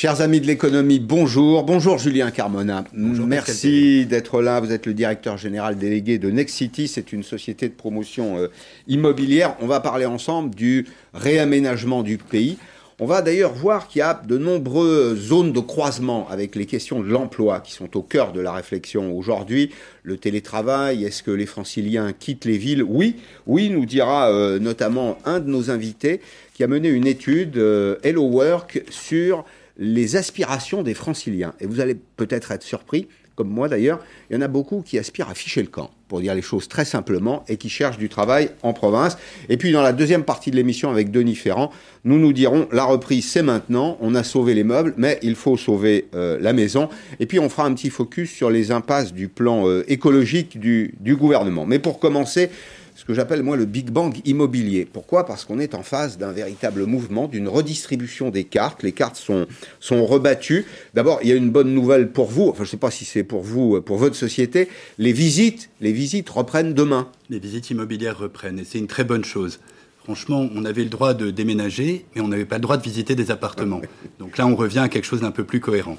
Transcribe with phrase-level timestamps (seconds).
[0.00, 1.64] Chers amis de l'économie, bonjour.
[1.64, 2.84] Bonjour Julien Carmona.
[2.92, 4.60] Merci d'être là.
[4.60, 6.86] Vous êtes le directeur général délégué de Nexity.
[6.86, 8.46] C'est une société de promotion euh,
[8.86, 9.56] immobilière.
[9.60, 12.58] On va parler ensemble du réaménagement du pays.
[13.00, 17.00] On va d'ailleurs voir qu'il y a de nombreuses zones de croisement avec les questions
[17.00, 19.72] de l'emploi qui sont au cœur de la réflexion aujourd'hui.
[20.04, 22.84] Le télétravail, est-ce que les franciliens quittent les villes?
[22.84, 23.16] Oui,
[23.48, 26.20] oui, nous dira euh, notamment un de nos invités
[26.54, 29.44] qui a mené une étude, euh, Hello Work, sur
[29.78, 31.54] les aspirations des franciliens.
[31.60, 34.98] Et vous allez peut-être être surpris, comme moi d'ailleurs, il y en a beaucoup qui
[34.98, 38.08] aspirent à ficher le camp, pour dire les choses très simplement, et qui cherchent du
[38.08, 39.16] travail en province.
[39.48, 41.70] Et puis dans la deuxième partie de l'émission avec Denis Ferrand,
[42.02, 45.56] nous nous dirons, la reprise c'est maintenant, on a sauvé les meubles, mais il faut
[45.56, 46.88] sauver euh, la maison.
[47.20, 50.96] Et puis on fera un petit focus sur les impasses du plan euh, écologique du,
[50.98, 51.64] du gouvernement.
[51.64, 52.50] Mais pour commencer,
[52.98, 54.84] ce que j'appelle moi le Big Bang immobilier.
[54.84, 55.24] Pourquoi?
[55.24, 58.82] Parce qu'on est en phase d'un véritable mouvement, d'une redistribution des cartes.
[58.82, 59.46] Les cartes sont,
[59.78, 60.66] sont rebattues.
[60.94, 63.04] D'abord, il y a une bonne nouvelle pour vous, enfin je ne sais pas si
[63.04, 67.08] c'est pour vous, pour votre société, les visites, les visites reprennent demain.
[67.30, 69.60] Les visites immobilières reprennent et c'est une très bonne chose.
[70.02, 73.14] Franchement, on avait le droit de déménager, mais on n'avait pas le droit de visiter
[73.14, 73.80] des appartements.
[74.18, 75.98] Donc là, on revient à quelque chose d'un peu plus cohérent.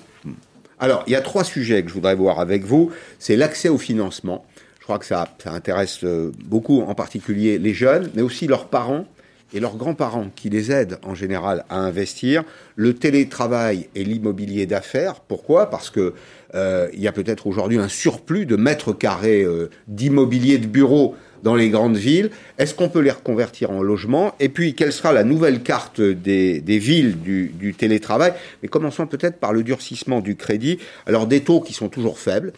[0.79, 2.91] Alors, il y a trois sujets que je voudrais voir avec vous.
[3.19, 4.45] C'est l'accès au financement.
[4.89, 9.05] Crois que ça, intéresse euh, beaucoup, en particulier les jeunes, mais aussi leurs parents
[9.53, 12.43] et leurs grands-parents qui les aident en général à investir.
[12.75, 15.19] Le télétravail et l'immobilier d'affaires.
[15.19, 15.69] Pourquoi?
[15.69, 16.15] Parce que
[16.55, 21.15] euh, il y a peut-être aujourd'hui un surplus de mètres carrés euh, d'immobilier de bureaux
[21.43, 22.31] dans les grandes villes.
[22.57, 26.61] Est-ce qu'on peut les reconvertir en logement Et puis, quelle sera la nouvelle carte des,
[26.65, 28.33] villes du, du, télétravail?
[28.63, 30.79] Mais commençons peut-être par le durcissement du crédit.
[31.05, 32.53] Alors, des taux qui sont toujours faibles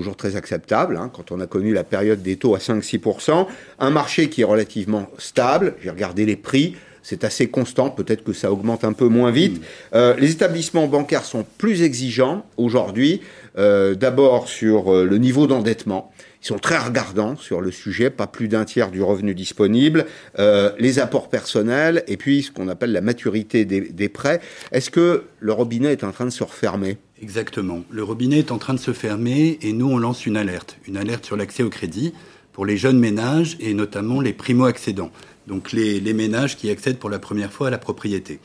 [0.00, 3.46] toujours très acceptable, hein, quand on a connu la période des taux à 5-6%,
[3.80, 8.32] un marché qui est relativement stable, j'ai regardé les prix, c'est assez constant, peut-être que
[8.32, 9.62] ça augmente un peu moins vite.
[9.94, 13.20] Euh, les établissements bancaires sont plus exigeants aujourd'hui,
[13.58, 16.10] euh, d'abord sur euh, le niveau d'endettement.
[16.42, 20.06] Ils sont très regardants sur le sujet, pas plus d'un tiers du revenu disponible,
[20.38, 24.40] les apports personnels et puis ce qu'on appelle la maturité des, des prêts.
[24.72, 26.96] Est-ce que le robinet est en train de se refermer?
[27.22, 27.84] Exactement.
[27.90, 30.78] Le robinet est en train de se fermer et nous, on lance une alerte.
[30.86, 32.14] Une alerte sur l'accès au crédit
[32.52, 35.12] pour les jeunes ménages et notamment les primo-accédants.
[35.46, 38.40] Donc les, ménages qui accèdent pour la première fois à la propriété.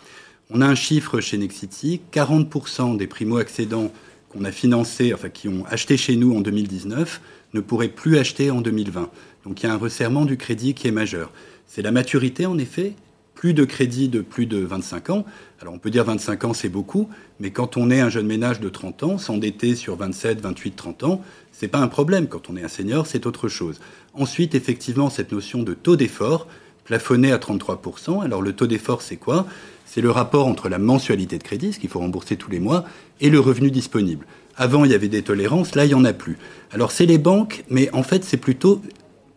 [0.49, 3.91] On a un chiffre chez Nexity, 40% des primo-accédants
[4.29, 7.21] qu'on a financés, enfin qui ont acheté chez nous en 2019,
[7.53, 9.09] ne pourraient plus acheter en 2020.
[9.45, 11.31] Donc il y a un resserrement du crédit qui est majeur.
[11.65, 12.93] C'est la maturité en effet,
[13.35, 15.25] plus de crédit de plus de 25 ans.
[15.61, 17.09] Alors on peut dire 25 ans, c'est beaucoup,
[17.39, 21.03] mais quand on est un jeune ménage de 30 ans, s'endetter sur 27, 28, 30
[21.03, 22.27] ans, c'est pas un problème.
[22.27, 23.79] Quand on est un senior, c'est autre chose.
[24.13, 26.47] Ensuite, effectivement, cette notion de taux d'effort,
[26.85, 28.23] plafonné à 33%.
[28.23, 29.45] Alors le taux d'effort, c'est quoi?
[29.85, 32.85] C'est le rapport entre la mensualité de crédit, ce qu'il faut rembourser tous les mois,
[33.21, 34.25] et le revenu disponible.
[34.55, 36.37] Avant, il y avait des tolérances, là, il n'y en a plus.
[36.71, 38.81] Alors c'est les banques, mais en fait, c'est plutôt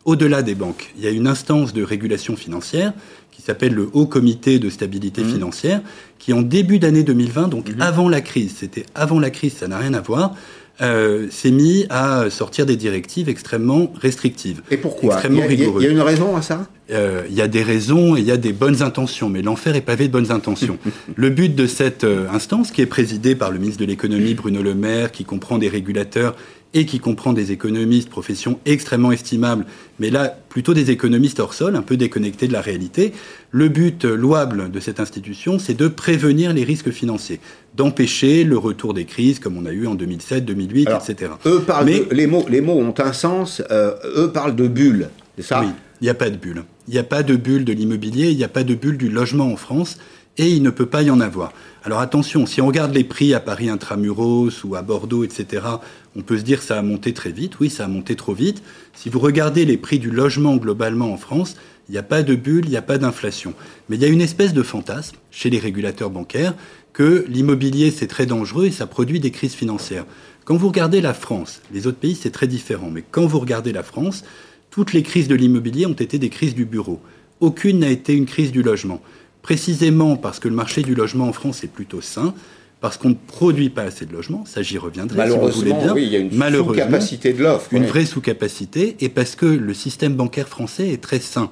[0.05, 0.93] au-delà des banques.
[0.97, 2.93] Il y a une instance de régulation financière
[3.39, 5.33] qui s'appelle le Haut Comité de stabilité mmh.
[5.33, 5.81] financière,
[6.19, 7.81] qui en début d'année 2020, donc mmh.
[7.81, 10.35] avant la crise, c'était avant la crise, ça n'a rien à voir,
[10.81, 14.63] euh, s'est mis à sortir des directives extrêmement restrictives.
[14.73, 15.15] Et pourquoi?
[15.15, 16.67] Extrêmement il, y a, il y a une raison à ça?
[16.91, 19.77] Euh, Il y a des raisons et il y a des bonnes intentions, mais l'enfer
[19.77, 20.79] est pavé de bonnes intentions.
[21.17, 24.63] le but de cette euh, instance, qui est présidée par le ministre de l'économie Bruno
[24.63, 26.35] Le Maire, qui comprend des régulateurs
[26.75, 29.65] et qui comprend des économistes, profession extrêmement estimable,
[29.99, 33.13] mais là plutôt des économistes hors sol, un peu déconnectés de la réalité.
[33.51, 37.41] Le but louable de cette institution, c'est de prévenir les risques financiers,
[37.75, 41.33] d'empêcher le retour des crises comme on a eu en 2007, 2008, etc.
[41.47, 45.09] Eux parlent mais, les, mots, les mots ont un sens, euh, eux parlent de bulles,
[45.37, 45.61] c'est ça?
[45.61, 45.69] Oui,
[46.01, 46.65] il n'y a pas de bulle.
[46.87, 49.09] Il n'y a pas de bulle de l'immobilier, il n'y a pas de bulle du
[49.09, 49.99] logement en France
[50.39, 51.53] et il ne peut pas y en avoir.
[51.85, 55.67] Alors attention, si on regarde les prix à Paris intramuros ou à Bordeaux, etc.,
[56.17, 57.59] on peut se dire ça a monté très vite.
[57.61, 58.63] Oui, ça a monté trop vite.
[58.95, 61.57] Si vous regardez les prix du logement globalement en France,
[61.89, 63.55] il n'y a pas de bulle, il n'y a pas d'inflation.
[63.89, 66.55] Mais il y a une espèce de fantasme chez les régulateurs bancaires
[66.93, 70.05] que l'immobilier c'est très dangereux et ça produit des crises financières.
[70.45, 73.73] Quand vous regardez la France, les autres pays c'est très différent, mais quand vous regardez
[73.73, 74.25] la France,
[74.71, 77.01] toutes les crises de l'immobilier ont été des crises du bureau.
[77.41, 79.01] Aucune n'a été une crise du logement
[79.49, 82.35] précisément parce que le marché du logement en France est plutôt sain,
[82.83, 85.95] parce qu'on ne produit pas assez de logements, ça j'y reviendrai Malheureusement, bien.
[85.95, 87.73] Oui, il y a une sous-capacité de l'offre.
[87.73, 91.49] Une vraie sous-capacité, et parce que le système bancaire français est très sain.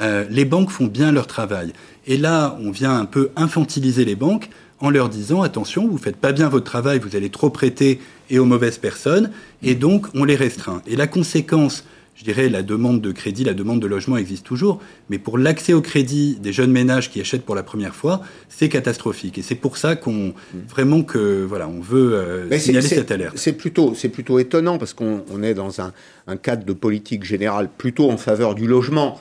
[0.00, 1.72] Euh, les banques font bien leur travail.
[2.08, 4.50] Et là, on vient un peu infantiliser les banques
[4.80, 8.40] en leur disant attention, vous faites pas bien votre travail, vous allez trop prêter et
[8.40, 9.30] aux mauvaises personnes,
[9.62, 10.82] et donc on les restreint.
[10.88, 11.84] Et la conséquence
[12.16, 14.80] je dirais, la demande de crédit, la demande de logement existe toujours,
[15.10, 18.70] mais pour l'accès au crédit des jeunes ménages qui achètent pour la première fois, c'est
[18.70, 19.36] catastrophique.
[19.36, 20.32] Et c'est pour ça qu'on
[20.68, 23.36] vraiment que voilà, on veut euh, signaler cette alerte.
[23.36, 25.92] C'est plutôt, c'est plutôt étonnant parce qu'on est dans un,
[26.26, 29.20] un, cadre de politique générale plutôt en faveur du logement.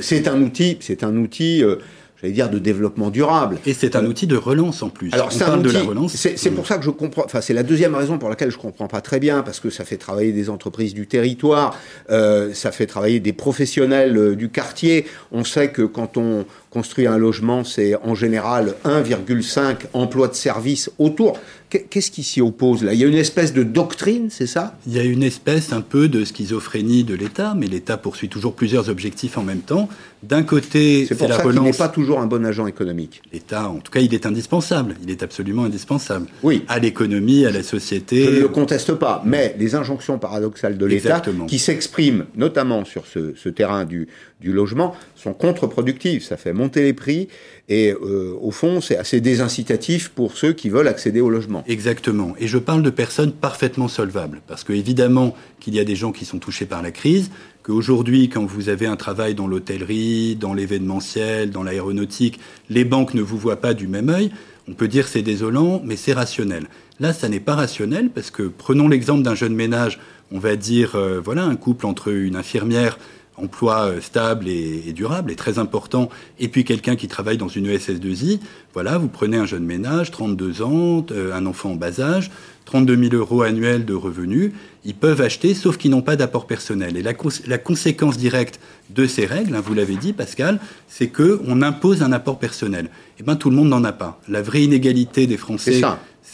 [0.00, 1.62] C'est un outil, c'est un outil.
[1.62, 1.76] Euh,
[2.22, 3.58] j'allais dire, de développement durable.
[3.66, 5.10] Et c'est un euh, outil de relance en plus.
[5.12, 6.14] Alors, c'est de la relance.
[6.14, 7.24] C'est pour ça que je comprends.
[7.24, 9.84] Enfin, c'est la deuxième raison pour laquelle je comprends pas très bien, parce que ça
[9.84, 11.76] fait travailler des entreprises du territoire,
[12.10, 15.06] euh, ça fait travailler des professionnels euh, du quartier.
[15.32, 20.90] On sait que quand on construit un logement, c'est en général 1,5 emplois de service
[20.98, 21.38] autour.
[21.68, 22.92] Qu'est-ce qui s'y oppose là?
[22.92, 24.76] Il y a une espèce de doctrine, c'est ça?
[24.86, 28.54] Il y a une espèce un peu de schizophrénie de l'État, mais l'État poursuit toujours
[28.54, 29.88] plusieurs objectifs en même temps.
[30.22, 31.64] D'un côté, c'est la relance.
[31.64, 33.22] n'est pas toujours un bon agent économique.
[33.32, 34.96] L'État, en tout cas, il est indispensable.
[35.02, 36.26] Il est absolument indispensable.
[36.42, 36.64] Oui.
[36.68, 38.24] À l'économie, à la société.
[38.24, 43.06] Je ne le conteste pas, mais les injonctions paradoxales de l'État, qui s'expriment notamment sur
[43.06, 44.08] ce, ce terrain du,
[44.42, 46.22] du logement, sont contre-productives.
[46.22, 47.28] Ça fait monter les prix
[47.68, 51.64] et euh, au fond, c'est assez désincitatif pour ceux qui veulent accéder au logement.
[51.66, 52.34] Exactement.
[52.38, 54.42] Et je parle de personnes parfaitement solvables.
[54.46, 57.30] Parce que évidemment qu'il y a des gens qui sont touchés par la crise,
[57.62, 63.22] qu'aujourd'hui, quand vous avez un travail dans l'hôtellerie, dans l'événementiel, dans l'aéronautique, les banques ne
[63.22, 64.32] vous voient pas du même œil.
[64.68, 66.66] On peut dire c'est désolant, mais c'est rationnel.
[67.00, 69.98] Là, ça n'est pas rationnel parce que prenons l'exemple d'un jeune ménage,
[70.30, 72.98] on va dire, euh, voilà, un couple entre une infirmière
[73.36, 76.08] emploi euh, stable et, durable est très important,
[76.38, 78.40] et puis quelqu'un qui travaille dans une ESS2I,
[78.74, 82.30] voilà, vous prenez un jeune ménage, 32 ans, euh, un enfant en bas âge,
[82.64, 84.52] 32 000 euros annuels de revenus,
[84.84, 86.96] ils peuvent acheter, sauf qu'ils n'ont pas d'apport personnel.
[86.96, 91.62] Et la, conséquence directe de ces règles, hein, vous l'avez dit, Pascal, c'est que on
[91.62, 92.88] impose un apport personnel.
[93.18, 94.20] Eh bien, tout le monde n'en a pas.
[94.28, 95.80] La vraie inégalité des Français,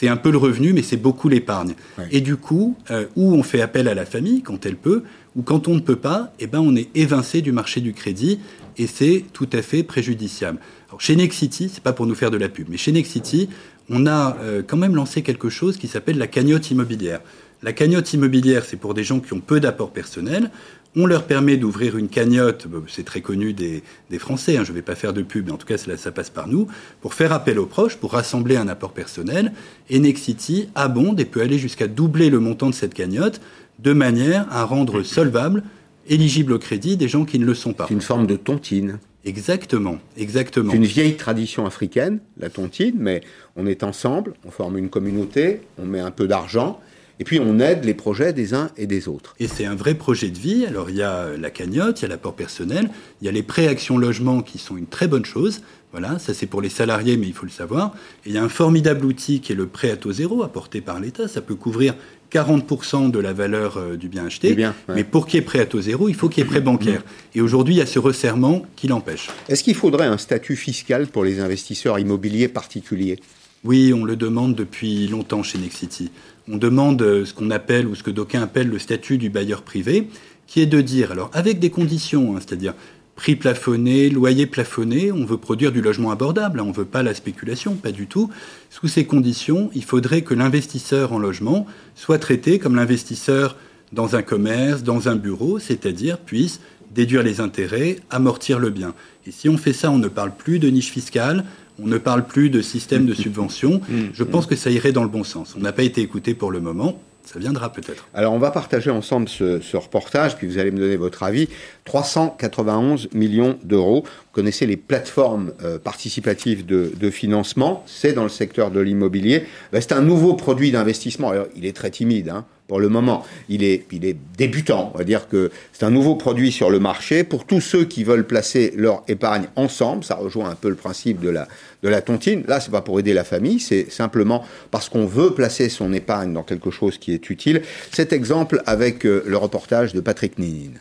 [0.06, 1.74] un peu le revenu, mais c'est beaucoup l'épargne.
[2.12, 5.02] Et du coup, euh, où on fait appel à la famille quand elle peut,
[5.34, 8.38] ou quand on ne peut pas, eh ben on est évincé du marché du crédit
[8.76, 10.60] et c'est tout à fait préjudiciable.
[10.88, 13.48] Alors, chez Nexity, c'est pas pour nous faire de la pub, mais chez Nexity,
[13.90, 17.20] on a euh, quand même lancé quelque chose qui s'appelle la cagnotte immobilière.
[17.62, 20.50] La cagnotte immobilière, c'est pour des gens qui ont peu d'apport personnel.
[20.96, 23.82] On leur permet d'ouvrir une cagnotte, c'est très connu des,
[24.18, 26.30] Français, hein, je ne vais pas faire de pub, mais en tout cas ça passe
[26.30, 26.66] par nous,
[27.00, 29.52] pour faire appel aux proches, pour rassembler un apport personnel.
[29.90, 33.40] Et Nexity abonde et peut aller jusqu'à doubler le montant de cette cagnotte
[33.78, 35.62] de manière à rendre solvable,
[36.08, 37.86] éligible au crédit des gens qui ne le sont pas.
[37.86, 38.98] C'est une forme de tontine.
[39.24, 40.70] Exactement, exactement.
[40.70, 43.20] C'est une vieille tradition africaine, la tontine, mais
[43.56, 46.80] on est ensemble, on forme une communauté, on met un peu d'argent,
[47.20, 49.34] et puis on aide les projets des uns et des autres.
[49.40, 50.66] Et c'est un vrai projet de vie.
[50.66, 53.42] Alors il y a la cagnotte, il y a l'apport personnel, il y a les
[53.42, 55.62] pré-actions logement qui sont une très bonne chose.
[55.90, 57.94] Voilà, ça c'est pour les salariés, mais il faut le savoir.
[58.24, 60.80] Et il y a un formidable outil qui est le prêt à taux zéro apporté
[60.80, 61.28] par l'État.
[61.28, 61.94] Ça peut couvrir
[62.30, 64.56] 40% de la valeur euh, du bien acheté.
[64.88, 66.60] Mais pour qu'il y ait prêt à taux zéro, il faut qu'il y ait prêt
[66.60, 67.02] bancaire.
[67.34, 69.28] Et aujourd'hui, il y a ce resserrement qui l'empêche.
[69.48, 73.18] Est-ce qu'il faudrait un statut fiscal pour les investisseurs immobiliers particuliers?
[73.64, 76.10] Oui, on le demande depuis longtemps chez Nexity.
[76.50, 79.62] On demande euh, ce qu'on appelle, ou ce que d'aucuns appellent le statut du bailleur
[79.62, 80.08] privé,
[80.46, 82.74] qui est de dire, alors avec des conditions, hein, c'est-à-dire
[83.16, 87.02] prix plafonné, loyer plafonné, on veut produire du logement abordable, hein, on ne veut pas
[87.02, 88.30] la spéculation, pas du tout.
[88.70, 93.56] Sous ces conditions, il faudrait que l'investisseur en logement soit traité comme l'investisseur
[93.92, 96.60] dans un commerce, dans un bureau, c'est-à-dire puisse
[96.94, 98.94] déduire les intérêts, amortir le bien.
[99.26, 101.44] Et si on fait ça, on ne parle plus de niche fiscale,
[101.82, 103.80] on ne parle plus de système de subvention.
[103.88, 103.96] Mmh.
[104.12, 105.54] Je pense que ça irait dans le bon sens.
[105.56, 107.00] On n'a pas été écouté pour le moment.
[107.30, 108.08] Ça viendra peut-être.
[108.14, 111.50] Alors on va partager ensemble ce, reportage, puis vous allez me donner votre avis.
[111.84, 114.04] 391 millions d'euros.
[114.04, 119.44] Vous connaissez les plateformes euh, participatives de, financement, c'est dans le secteur de l'immobilier.
[119.72, 121.32] Ben, c'est un nouveau produit d'investissement.
[121.54, 122.30] il est très timide.
[122.30, 123.24] Hein pour le moment.
[123.48, 124.92] Il est, il est débutant.
[124.94, 127.24] On va dire que c'est un nouveau produit sur le marché.
[127.24, 131.20] Pour tous ceux qui veulent placer leur épargne ensemble, ça rejoint un peu le principe
[131.20, 131.48] de la,
[131.82, 132.44] de la tontine.
[132.46, 136.32] Là, c'est pas pour aider la famille, c'est simplement parce qu'on veut placer son épargne
[136.32, 137.62] dans quelque chose qui est utile.
[137.90, 140.78] Cet exemple avec euh, le reportage de Patrick Ninine.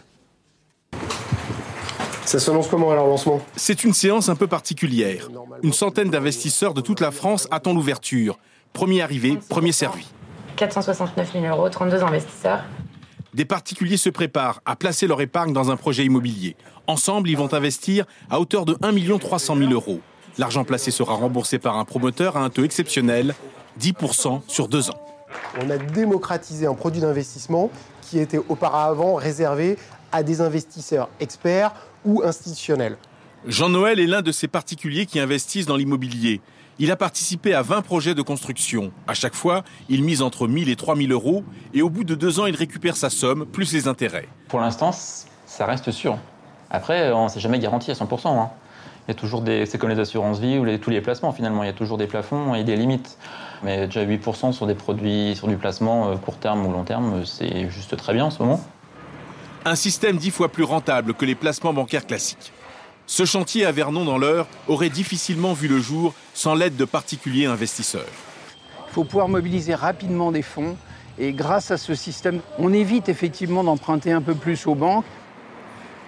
[2.26, 3.42] Ça s'annonce comment alors lancement?
[3.56, 5.30] C'est une séance un peu particulière.
[5.64, 8.38] Une centaine d'investisseurs de toute la France attend l'ouverture.
[8.74, 10.06] Premier arrivé, premier servi.
[10.58, 12.64] 469 000 euros, 32 investisseurs.
[13.34, 16.56] Des particuliers se préparent à placer leur épargne dans un projet immobilier.
[16.88, 20.02] Ensemble, ils vont investir à hauteur de 1 300 000 euros.
[20.38, 23.36] L'argent placé sera remboursé par un promoteur à un taux exceptionnel,
[23.80, 25.00] 10% sur deux ans.
[25.62, 27.70] On a démocratisé un produit d'investissement
[28.02, 29.78] qui était auparavant réservé
[30.12, 31.74] à des investisseurs experts
[32.06, 32.98] ou institutionnels.
[33.46, 36.42] Jean-Noël est l'un de ces particuliers qui investissent dans l'immobilier.
[36.80, 38.92] Il a participé à 20 projets de construction.
[39.08, 41.44] À chaque fois, il mise entre 1000 et 3000 euros
[41.74, 44.28] et au bout de deux ans, il récupère sa somme plus les intérêts.
[44.48, 46.20] Pour l'instant, ça reste sûr.
[46.70, 48.28] Après, on ne s'est jamais garanti à 100%.
[48.28, 48.52] Hein.
[49.08, 51.32] Il y a toujours des, c'est comme les assurances vie ou les, tous les placements
[51.32, 53.18] finalement, il y a toujours des plafonds et des limites.
[53.64, 57.26] Mais déjà 8% sur des produits, sur du placement euh, court terme ou long terme,
[57.26, 58.62] c'est juste très bien en ce moment.
[59.66, 62.54] Un système dix fois plus rentable que les placements bancaires classiques.
[63.10, 67.46] Ce chantier à Vernon dans l'heure aurait difficilement vu le jour sans l'aide de particuliers
[67.46, 68.06] investisseurs.
[68.90, 70.76] Il faut pouvoir mobiliser rapidement des fonds
[71.18, 75.06] et grâce à ce système, on évite effectivement d'emprunter un peu plus aux banques.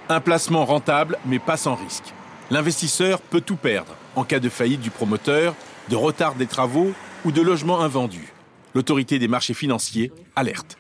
[0.09, 2.13] Un placement rentable mais pas sans risque.
[2.51, 5.55] L'investisseur peut tout perdre en cas de faillite du promoteur,
[5.87, 6.91] de retard des travaux
[7.23, 8.33] ou de logements invendus.
[8.75, 10.77] L'autorité des marchés financiers alerte.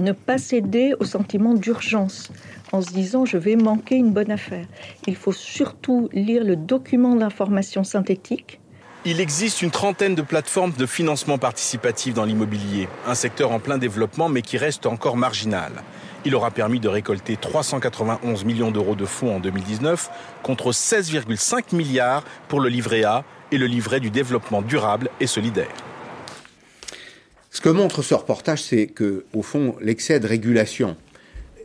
[0.00, 2.32] Ne pas céder au sentiment d'urgence
[2.72, 4.64] en se disant je vais manquer une bonne affaire.
[5.06, 8.60] Il faut surtout lire le document d'information synthétique.
[9.04, 13.76] Il existe une trentaine de plateformes de financement participatif dans l'immobilier, un secteur en plein
[13.76, 15.72] développement mais qui reste encore marginal.
[16.24, 20.10] Il aura permis de récolter 391 millions d'euros de fonds en 2019
[20.42, 25.68] contre 16,5 milliards pour le livret A et le livret du développement durable et solidaire.
[27.50, 30.96] Ce que montre ce reportage, c'est que, au fond, l'excès de régulation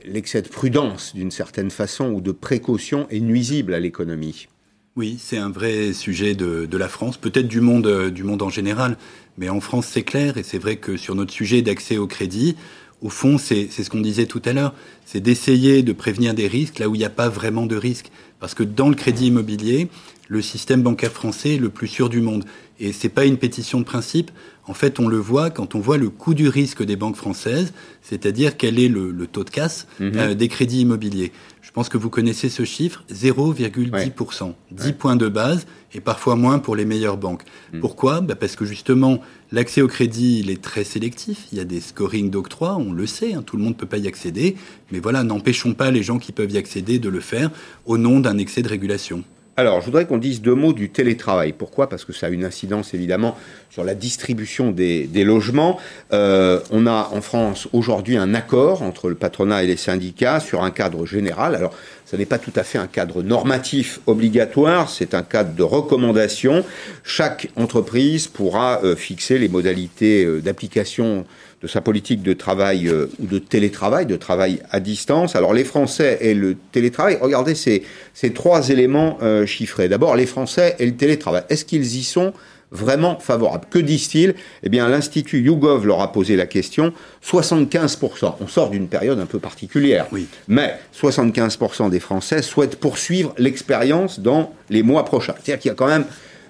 [0.07, 4.47] l'excès de prudence, d'une certaine façon, ou de précaution est nuisible à l'économie.
[4.95, 8.49] Oui, c'est un vrai sujet de, la France, peut-être du monde, euh, du monde en
[8.49, 8.97] général,
[9.37, 12.55] mais en France c'est clair, et c'est vrai que sur notre sujet d'accès au crédit,
[13.01, 14.73] au fond, c'est ce qu'on disait tout à l'heure,
[15.05, 18.09] c'est d'essayer de prévenir des risques là où il n'y a pas vraiment de risques.
[18.39, 19.89] Parce que dans le crédit immobilier,
[20.27, 22.45] le système bancaire français est le plus sûr du monde.
[22.79, 24.31] Et c'est pas une pétition de principe.
[24.67, 27.73] En fait, on le voit quand on voit le coût du risque des banques françaises,
[28.01, 30.11] c'est-à-dire quel est le, taux de casse mhm.
[30.15, 31.31] euh, des crédits immobiliers.
[31.61, 34.53] Je pense que vous connaissez ce chiffre, 0,10%.
[34.71, 37.43] 10 points de base et parfois moins pour les meilleures banques.
[37.73, 37.81] Mhm.
[37.81, 38.21] Pourquoi?
[38.21, 39.19] Bah Parce que justement,
[39.51, 41.45] l'accès au crédit, il est très sélectif.
[41.51, 43.85] Il y a des scorings d'octroi, on le sait, hein, tout le monde ne peut
[43.85, 44.55] pas y accéder.
[44.91, 47.51] Mais voilà, n'empêchons pas les gens qui peuvent y accéder de le faire
[47.85, 49.23] au nom d'un excès de régulation.
[49.57, 51.53] Alors, je voudrais qu'on dise deux mots du télétravail.
[51.53, 51.87] Pourquoi?
[51.87, 53.37] Parce que ça a une incidence évidemment
[53.69, 55.79] sur la distribution des, logements.
[56.11, 60.61] Euh, on a en France aujourd'hui un accord entre le patronat et les syndicats sur
[60.61, 61.55] un cadre général.
[61.55, 61.73] Alors,
[62.05, 66.65] ce n'est pas tout à fait un cadre normatif obligatoire, c'est un cadre de recommandation.
[67.05, 71.25] Chaque entreprise pourra euh, fixer les modalités euh, d'application
[71.65, 75.35] de sa politique de travail euh, ou de télétravail, de travail à distance.
[75.35, 77.81] Alors les Français et le télétravail, regardez ces,
[78.13, 79.89] ces trois éléments euh, chiffrés.
[79.89, 81.41] D'abord les Français et le télétravail.
[81.49, 82.33] Est-ce qu'ils y sont
[82.69, 83.65] vraiment favorables?
[83.71, 84.35] Que disent-ils?
[84.61, 86.93] Eh bien l'Institut YouGov leur a posé la question.
[87.25, 90.27] 75%, on sort d'une période un peu particulière, oui.
[90.47, 95.33] mais 75% des Français souhaitent poursuivre l'expérience dans les mois prochains.
[95.33, 96.05] C'est-à-dire qu'il y a quand même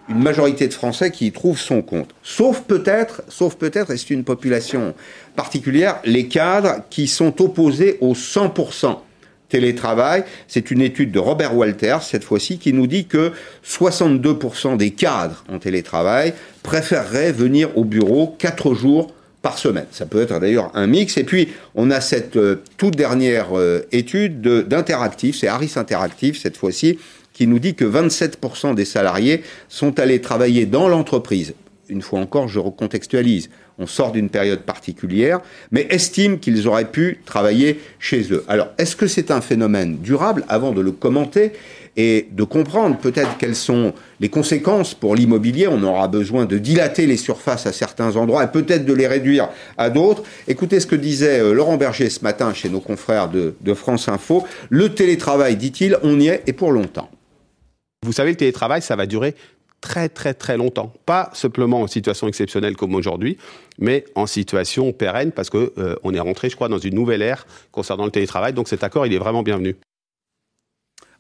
[0.10, 2.12] une majorité de Français qui y trouvent son compte.
[2.24, 4.94] Sauf peut-être, sauf peut-être, et c'est une population
[5.36, 9.00] particulière, les cadres qui sont opposés au 100%
[9.50, 10.24] télétravail.
[10.48, 13.32] C'est une étude de Robert Walters, cette fois-ci, qui nous dit que
[13.66, 16.34] 62% des cadres en télétravail
[16.64, 19.86] préféreraient venir au bureau 4 jours par semaine.
[19.92, 21.18] Ça peut être d'ailleurs un mix.
[21.18, 26.58] Et puis, on a cette euh, toute dernière euh, étude d'Interactive, c'est Harris Interactive cette
[26.58, 26.98] fois-ci,
[27.36, 31.54] qui nous dit que 27% des salariés sont allés travailler dans l'entreprise.
[31.90, 33.50] Une fois encore, je recontextualise.
[33.78, 38.46] On sort d'une période particulière, mais estiment qu'ils auraient pu travailler chez eux.
[38.48, 41.52] Alors, est-ce que c'est un phénomène durable Avant de le commenter
[41.98, 47.06] et de comprendre peut-être quelles sont les conséquences pour l'immobilier, on aura besoin de dilater
[47.06, 50.24] les surfaces à certains endroits et peut-être de les réduire à d'autres.
[50.48, 54.46] Écoutez ce que disait euh, Laurent Berger ce matin chez nos confrères de France Info.
[54.70, 57.10] Le télétravail, dit-il, on y est et pour longtemps.
[58.06, 59.36] Vous savez, le télétravail, ça va durer
[59.82, 60.94] très très très longtemps.
[61.06, 63.38] Pas simplement en situation exceptionnelle comme aujourd'hui,
[63.80, 67.22] mais en situation pérenne parce que euh, on est rentré, je crois, dans une nouvelle
[67.22, 68.54] ère concernant le télétravail.
[68.54, 69.76] Donc cet accord, il est vraiment bienvenu.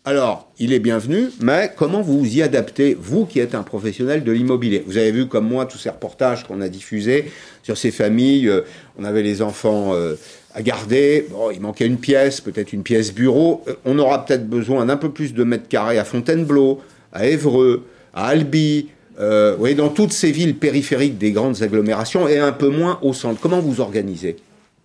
[0.07, 4.23] Alors, il est bienvenu, mais comment vous vous y adaptez, vous qui êtes un professionnel
[4.23, 4.83] de l'immobilier?
[4.85, 7.31] Vous avez vu comme moi tous ces reportages qu'on a diffusés
[7.63, 8.47] sur ces familles.
[8.47, 8.61] Euh,
[8.99, 10.13] on avait les enfants euh,
[10.55, 11.27] à garder.
[11.29, 13.63] Bon, il manquait une pièce, peut-être une pièce bureau.
[13.67, 16.81] Euh, on aura peut-être besoin d'un peu plus de mètres carrés à Fontainebleau,
[17.13, 18.87] à Évreux, à Albi.
[19.19, 23.39] Euh, dans toutes ces villes périphériques des grandes agglomérations et un peu moins au centre.
[23.39, 24.37] Comment vous organisez?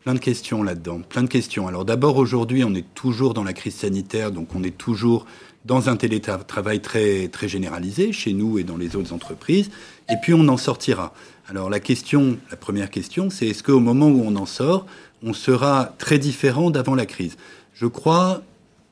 [0.05, 1.67] Plein de questions là-dedans, plein de questions.
[1.67, 5.27] Alors d'abord aujourd'hui, on est toujours dans la crise sanitaire, donc on est toujours
[5.65, 9.71] dans un télétravail très très généralisé chez nous et dans les autres entreprises.
[10.09, 11.13] Et puis on en sortira.
[11.49, 14.87] Alors la question, la première question, c'est est-ce qu'au moment où on en sort,
[15.23, 17.37] on sera très différent d'avant la crise.
[17.75, 18.43] Je crois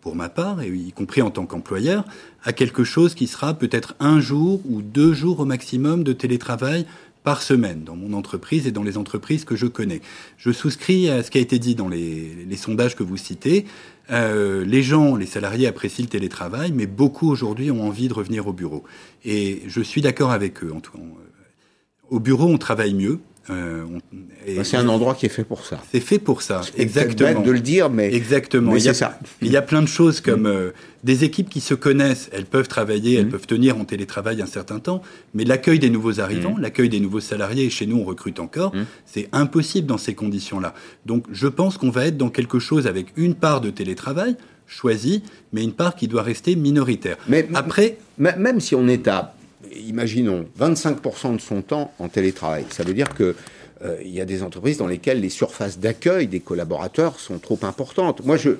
[0.00, 2.04] pour ma part, et y compris en tant qu'employeur,
[2.44, 6.86] à quelque chose qui sera peut-être un jour ou deux jours au maximum de télétravail
[7.24, 10.00] par semaine dans mon entreprise et dans les entreprises que je connais.
[10.38, 13.66] Je souscris à ce qui a été dit dans les, sondages que vous citez.
[14.10, 18.46] Euh, les gens, les salariés apprécient le télétravail, mais beaucoup aujourd'hui ont envie de revenir
[18.46, 18.84] au bureau.
[19.24, 20.72] Et je suis d'accord avec eux.
[22.08, 23.20] Au bureau, on travaille mieux.
[23.50, 23.84] Euh,
[24.56, 25.80] bah, c'est un endroit qui est fait pour ça.
[25.90, 27.32] C'est fait pour ça, exactement.
[27.32, 28.72] Bête de le dire, mais exactement.
[28.72, 29.18] Mais il, y a, ça.
[29.40, 30.70] il y a plein de choses comme euh,
[31.04, 32.28] des équipes qui se connaissent.
[32.32, 33.30] Elles peuvent travailler, elles mm.
[33.30, 35.02] peuvent tenir en télétravail un certain temps,
[35.34, 36.60] mais l'accueil des nouveaux arrivants, mm.
[36.60, 38.84] l'accueil des nouveaux salariés, et chez nous on recrute encore, mm.
[39.06, 40.74] c'est impossible dans ces conditions-là.
[41.06, 44.36] Donc je pense qu'on va être dans quelque chose avec une part de télétravail
[44.66, 47.16] choisie, mais une part qui doit rester minoritaire.
[47.26, 49.34] Mais après, même si on est à
[49.74, 52.64] imaginons, 25% de son temps en télétravail.
[52.70, 53.34] Ça veut dire que
[53.84, 57.58] euh, il y a des entreprises dans lesquelles les surfaces d'accueil des collaborateurs sont trop
[57.62, 58.24] importantes.
[58.24, 58.56] Moi, je, me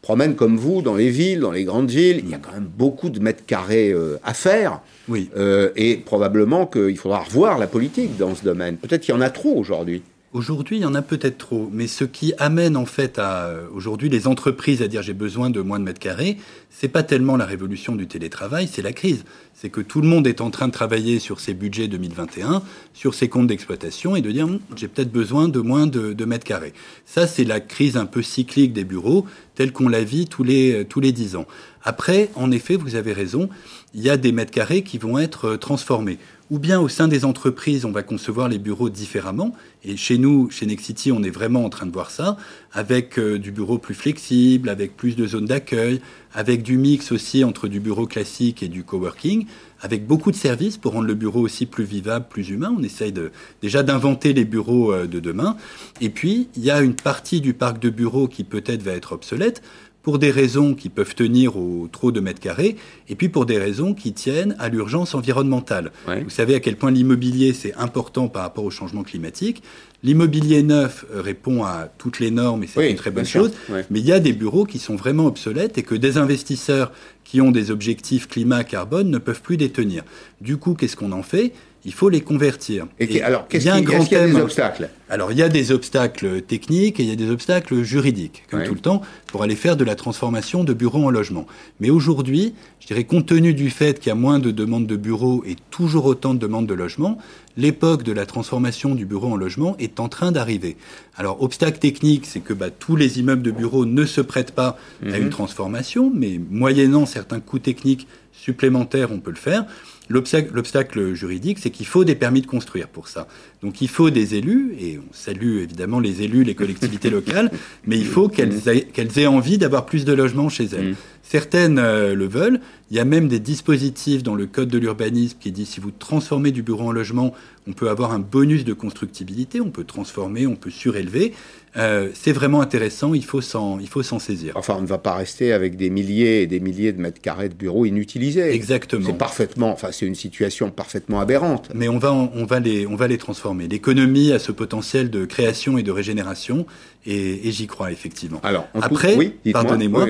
[0.00, 2.20] promène comme vous dans les villes, dans les grandes villes.
[2.22, 4.80] Il y a quand même beaucoup de mètres carrés euh, à faire.
[5.08, 5.30] Oui.
[5.36, 8.76] Euh, et probablement qu'il faudra revoir la politique dans ce domaine.
[8.76, 10.02] Peut-être qu'il y en a trop aujourd'hui.
[10.36, 14.10] Aujourd'hui, il y en a peut-être trop, mais ce qui amène en fait à aujourd'hui
[14.10, 16.36] les entreprises à dire j'ai besoin de moins de mètres carrés,
[16.68, 19.24] c'est pas tellement la révolution du télétravail, c'est la crise.
[19.54, 22.62] C'est que tout le monde est en train de travailler sur ses budgets 2021,
[22.92, 26.44] sur ses comptes d'exploitation et de dire hum, j'ai peut-être besoin de moins de, mètres
[26.44, 26.74] carrés.
[27.06, 29.24] Ça, c'est la crise un peu cyclique des bureaux,
[29.54, 31.46] telle qu'on la vit tous les tous les dix ans.
[31.82, 33.48] Après, en effet, vous avez raison,
[33.94, 36.18] il y a des mètres carrés qui vont être euh, transformés
[36.50, 39.52] ou bien au sein des entreprises, on va concevoir les bureaux différemment.
[39.84, 42.36] Et chez nous, chez Nexity, on est vraiment en train de voir ça,
[42.72, 46.00] avec euh, du bureau plus flexible, avec plus de zones d'accueil,
[46.32, 49.46] avec du mix aussi entre du bureau classique et du coworking,
[49.80, 52.74] avec beaucoup de services pour rendre le bureau aussi plus vivable, plus humain.
[52.78, 53.12] On essaye
[53.60, 55.56] déjà d'inventer les bureaux euh, de demain.
[56.00, 59.12] Et puis, il y a une partie du parc de bureaux qui peut-être va être
[59.12, 59.62] obsolète
[60.06, 62.76] pour des raisons qui peuvent tenir au trop de mètres carrés,
[63.08, 65.90] et puis pour des raisons qui tiennent à l'urgence environnementale.
[66.06, 69.64] Vous savez à quel point l'immobilier, c'est important par rapport au changement climatique.
[70.04, 73.50] L'immobilier neuf répond à toutes les normes, et c'est une très bonne chose,
[73.90, 76.92] mais il y a des bureaux qui sont vraiment obsolètes et que des investisseurs
[77.24, 80.04] qui ont des objectifs climat-carbone ne peuvent plus détenir.
[80.40, 81.52] Du coup, qu'est-ce qu'on en fait?
[81.86, 82.86] Il faut les convertir.
[82.98, 84.90] Et, alors, qu'est-ce qu'il y, qu y, a des obstacles?
[85.08, 88.64] Alors, il y a des obstacles techniques et il y a des obstacles juridiques, comme
[88.64, 91.46] tout le temps, pour aller faire de la transformation de bureaux en logement.
[91.78, 94.96] Mais aujourd'hui, je dirais, compte tenu du fait qu'il y a moins de demandes de
[94.96, 97.18] bureaux et toujours autant de demandes de logement,
[97.56, 100.76] l'époque de la transformation du bureau en logement est en train d'arriver.
[101.16, 104.76] Alors, obstacle technique, c'est que bah, tous les immeubles de bureaux ne se prêtent pas
[105.04, 105.30] à une mhm.
[105.30, 109.66] transformation, mais moyennant certains coûts techniques supplémentaires, on peut le faire.
[110.08, 113.26] L'obstacle juridique, c'est qu'il faut des permis de construire pour ça.
[113.62, 117.50] Donc il faut des élus, et on salue évidemment les élus, les collectivités locales,
[117.86, 120.90] mais il faut qu'elles aient, aient, envie d'avoir plus de logements chez elles.
[120.90, 120.96] Mm.
[121.22, 122.60] Certaines euh, le veulent.
[122.90, 125.90] Il y a même des dispositifs dans le code de l'urbanisme qui dit si vous
[125.90, 127.34] transformez du bureau en logement,
[127.66, 131.34] on peut avoir un bonus de constructibilité, on peut transformer, on peut surélever.
[131.76, 133.78] Euh, c'est vraiment intéressant, il faut s'en
[134.18, 134.52] saisir.
[134.56, 137.48] Enfin, on ne va pas rester avec des milliers et des milliers de mètres carrés
[137.48, 138.54] de bureaux inutilisés.
[138.54, 139.06] Exactement.
[139.06, 141.68] C'est parfaitement, enfin, c'est une situation parfaitement aberrante.
[141.74, 143.68] Mais on va on va les on va les transformer.
[143.68, 146.66] L'économie a ce potentiel de création et de régénération,
[147.06, 148.40] et, j'y crois effectivement.
[148.42, 149.16] Alors après,
[149.52, 150.06] pardonnez-moi,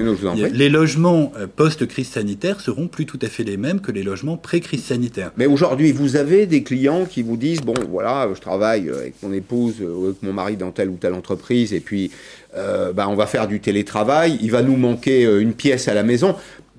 [0.52, 4.36] les logements euh, post-crise sanitaire seront plus tout à fait les mêmes que les logements
[4.36, 5.32] pré-crise sanitaire.
[5.36, 9.32] Mais aujourd'hui, vous avez des clients qui vous disent bon, voilà, je travaille avec mon
[9.32, 12.10] épouse ou avec mon mari dans telle ou telle entreprise, et puis
[12.56, 15.94] euh, bah, on va faire du télétravail, il va nous manquer euh, une pièce à
[15.94, 16.36] la maison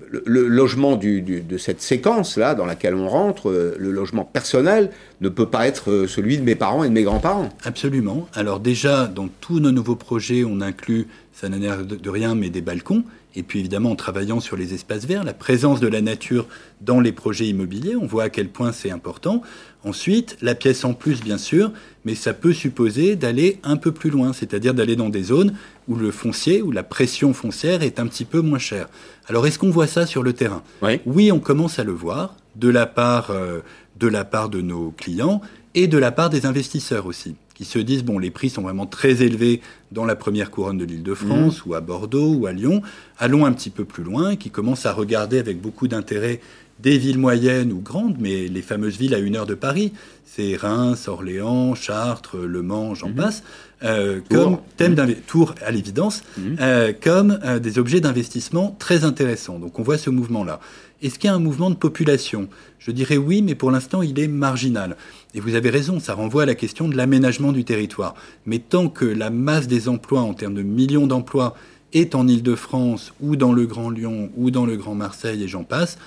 [0.10, 5.48] le, logement de cette séquence-là dans laquelle on rentre, euh, le logement personnel, ne peut
[5.48, 7.50] pas être celui de mes parents et de mes grands-parents.
[7.64, 8.28] Absolument.
[8.34, 12.50] Alors déjà, dans tous nos nouveaux projets, on inclut, ça n'a l'air de rien, mais
[12.50, 13.04] des balcons.
[13.38, 16.48] Et puis évidemment, en travaillant sur les espaces verts, la présence de la nature
[16.82, 19.44] dans les projets immobiliers, on voit à quel point c'est important.
[19.84, 21.72] Ensuite, la pièce en plus, bien sûr,
[22.04, 25.54] mais ça peut supposer d'aller un peu plus loin, c'est-à-dire d'aller dans des zones
[25.88, 28.90] où le foncier, où la pression foncière est un petit peu moins chère.
[29.28, 30.64] Alors, est-ce qu'on voit ça sur le terrain?
[30.82, 31.32] Oui.
[31.32, 33.60] on commence à le voir de la part, euh,
[34.00, 35.42] de la part de nos clients
[35.76, 38.86] et de la part des investisseurs aussi qui se disent bon, les prix sont vraiment
[38.86, 39.62] très élevés
[39.92, 41.70] dans la première couronne de l'Île-de-France mmh.
[41.70, 42.84] ou à Bordeaux ou à Lyon.
[43.18, 46.40] Allons un petit peu plus loin, qui commencent à regarder avec beaucoup d'intérêt
[46.80, 49.94] des villes moyennes ou grandes, mais les fameuses villes à une heure de Paris,
[50.26, 53.16] c'est Reims, Orléans, Chartres, Le Mans, j'en mmh.
[53.16, 53.44] passe,
[53.84, 55.16] euh, comme thème mmh.
[55.26, 56.24] tour à l'évidence,
[56.60, 59.58] euh, comme euh, des objets d'investissement très intéressants.
[59.58, 60.60] Donc on voit ce mouvement-là.
[61.02, 62.50] Est-ce qu'il y a un mouvement de population?
[62.80, 64.98] Je dirais oui, mais pour l'instant, il est marginal.
[65.34, 68.16] Et vous avez raison, ça renvoie à la question de l'aménagement du territoire.
[68.46, 71.56] Mais tant que la masse des emplois, en termes de millions d'emplois,
[71.94, 75.64] est en Ile-de-France ou dans le Grand Lyon ou dans le Grand Marseille et j'en
[75.64, 75.98] passe,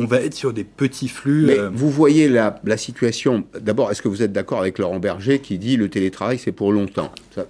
[0.00, 1.44] on va être sur des petits flux.
[1.46, 3.44] Mais vous voyez la, la situation.
[3.60, 6.72] D'abord, est-ce que vous êtes d'accord avec Laurent Berger qui dit le télétravail, c'est pour
[6.72, 7.12] longtemps?
[7.34, 7.46] Ça,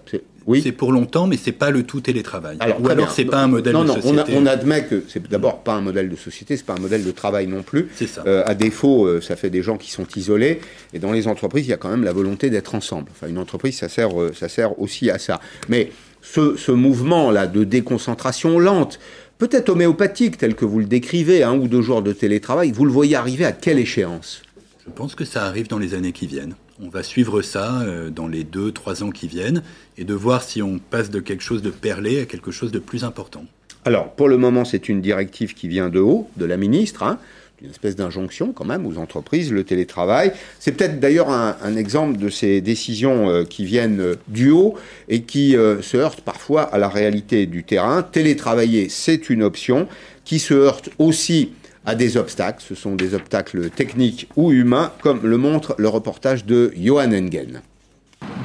[0.47, 0.63] oui.
[0.63, 2.57] C'est pour longtemps, mais c'est pas le tout télétravail.
[2.61, 4.33] Alors, Ou alors c'est pas un modèle de société.
[4.33, 7.05] Non, on, admet que c'est d'abord pas un modèle de société, c'est pas un modèle
[7.05, 7.89] de travail non plus.
[7.95, 8.25] C'est ça.
[8.27, 10.61] Euh, à défaut, euh, ça fait des gens qui sont isolés.
[10.93, 13.11] Et dans les entreprises, il y a quand même la volonté d'être ensemble.
[13.13, 15.41] Enfin, une entreprise, ça sert, euh, ça sert aussi à ça.
[15.69, 18.99] Mais ce, ce mouvement-là de déconcentration lente,
[19.41, 22.93] peut-être homéopathique, tel que vous le décrivez, un ou deux jours de télétravail, vous le
[22.93, 24.43] voyez arriver à quelle échéance?
[24.87, 26.55] Je pense que ça arrive dans les années qui viennent.
[26.83, 29.63] On va suivre ça euh, dans les deux, trois ans qui viennent
[29.97, 32.79] et de voir si on passe de quelque chose de perlé à quelque chose de
[32.79, 33.47] plus important.
[33.87, 37.03] Alors, pour le moment, c'est une directive qui vient de haut, de la ministre.
[37.03, 37.19] Hein
[37.63, 40.33] une espèce d'injonction quand même aux entreprises, le télétravail.
[40.59, 44.75] C'est peut-être d'ailleurs un, exemple de ces décisions euh, qui viennent euh, du haut
[45.09, 48.03] et qui se heurtent parfois à la réalité du terrain.
[48.03, 49.89] Télétravailler, c'est une option
[50.25, 51.51] qui se heurte aussi
[51.85, 52.63] à des obstacles.
[52.67, 57.63] Ce sont des obstacles techniques ou humains, comme le montre le reportage de Johan Engen.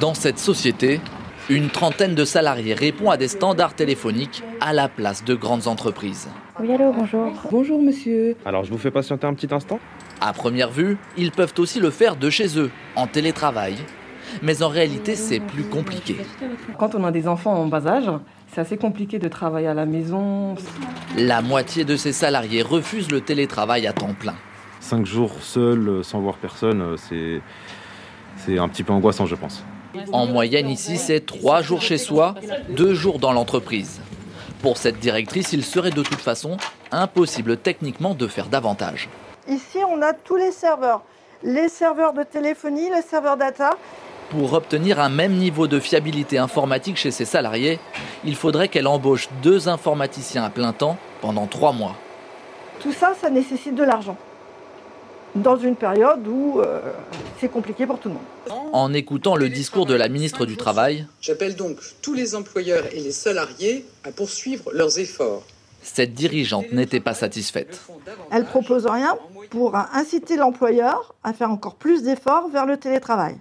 [0.00, 1.00] Dans cette société,
[1.48, 6.28] une trentaine de salariés répond à des standards téléphoniques à la place de grandes entreprises.
[6.58, 7.32] Oui, allô, bonjour.
[7.50, 8.36] Bonjour, monsieur.
[8.44, 9.78] Alors, je vous fais patienter un petit instant
[10.20, 13.76] À première vue, ils peuvent aussi le faire de chez eux, en télétravail.
[14.42, 16.16] Mais en réalité, c'est plus compliqué.
[16.78, 18.10] Quand on a des enfants en bas âge,
[18.52, 20.56] c'est assez compliqué de travailler à la maison.
[21.16, 24.34] La moitié de ces salariés refusent le télétravail à temps plein.
[24.80, 27.40] Cinq jours seul, euh, sans voir personne, euh, c'est,
[28.36, 29.64] c'est un petit peu angoissant, je pense.
[30.12, 32.34] En moyenne, ici, c'est trois jours chez soi,
[32.70, 34.00] deux jours dans l'entreprise.
[34.62, 36.56] Pour cette directrice, il serait de toute façon
[36.90, 39.08] impossible techniquement de faire davantage.
[39.48, 41.02] Ici, on a tous les serveurs.
[41.42, 43.76] Les serveurs de téléphonie, les serveurs data,
[44.30, 47.78] pour obtenir un même niveau de fiabilité informatique chez ses salariés,
[48.24, 51.94] il faudrait qu'elle embauche deux informaticiens à plein temps pendant trois mois.
[52.80, 54.16] Tout ça, ça nécessite de l'argent.
[55.42, 56.80] Dans une période où euh,
[57.40, 58.60] c'est compliqué pour tout le monde.
[58.72, 63.00] En écoutant le discours de la ministre du Travail, j'appelle donc tous les employeurs et
[63.00, 65.44] les salariés à poursuivre leurs efforts.
[65.82, 67.80] Cette dirigeante n'était pas satisfaite.
[68.32, 69.16] Elle propose rien
[69.50, 73.36] pour inciter l'employeur à faire encore plus d'efforts vers le télétravail.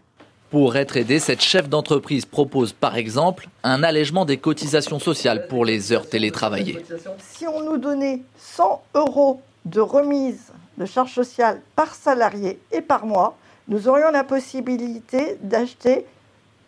[0.52, 5.66] Pour être aidé, cette chef d'entreprise propose par exemple un allègement des cotisations sociales pour
[5.66, 6.84] les heures télétravaillées.
[7.20, 13.06] Si on nous donnait 100 euros de remise de charges sociales par salarié et par
[13.06, 16.06] mois, nous aurions la possibilité d'acheter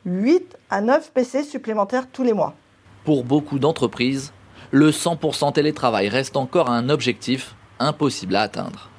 [0.05, 2.55] 8 à 9 PC supplémentaires tous les mois.
[3.03, 4.33] Pour beaucoup d'entreprises,
[4.71, 8.89] le 100% télétravail reste encore un objectif impossible à atteindre.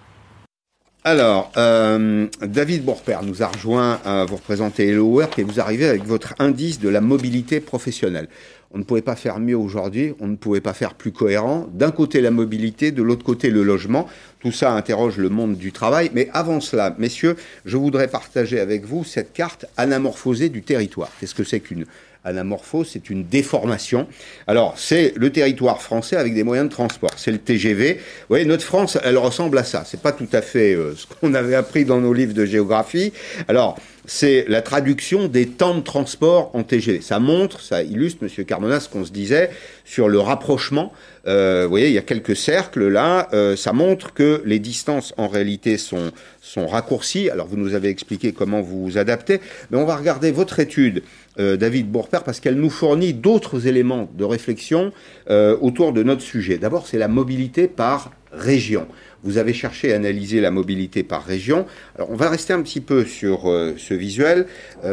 [1.04, 5.88] Alors, euh, David Bourpère nous a rejoint à vous représenter Hello Work et vous arrivez
[5.88, 8.28] avec votre indice de la mobilité professionnelle.
[8.70, 11.68] On ne pouvait pas faire mieux aujourd'hui, on ne pouvait pas faire plus cohérent.
[11.72, 14.06] D'un côté la mobilité, de l'autre côté le logement.
[14.40, 16.10] Tout ça interroge le monde du travail.
[16.12, 21.10] Mais avant cela, messieurs, je voudrais partager avec vous cette carte anamorphosée du territoire.
[21.18, 21.86] Qu'est-ce que c'est qu'une
[22.28, 24.06] anamorphose, c'est une déformation.
[24.46, 27.10] Alors, c'est le territoire français avec des moyens de transport.
[27.16, 27.94] C'est le TGV.
[27.94, 29.84] Vous voyez, notre France, elle ressemble à ça.
[29.84, 33.12] C'est pas tout à fait euh, ce qu'on avait appris dans nos livres de géographie.
[33.48, 37.02] Alors, c'est la traduction des temps de transport en TGV.
[37.02, 39.50] Ça montre, ça illustre, Monsieur Carmona, ce qu'on se disait
[39.84, 40.92] sur le rapprochement.
[41.26, 43.28] Euh, vous voyez, il y a quelques cercles là.
[43.34, 46.10] Euh, ça montre que les distances en réalité sont
[46.48, 47.28] sont raccourcies.
[47.28, 51.02] Alors, vous nous avez expliqué comment vous vous adaptez, mais on va regarder votre étude
[51.38, 54.92] euh, David Bourpère parce qu'elle nous fournit d'autres éléments de réflexion
[55.30, 56.58] euh, autour de notre sujet.
[56.58, 58.86] D'abord, c'est la mobilité par région.
[59.22, 61.66] Vous avez cherché à analyser la mobilité par région.
[61.98, 64.46] On va rester un petit peu sur euh, ce visuel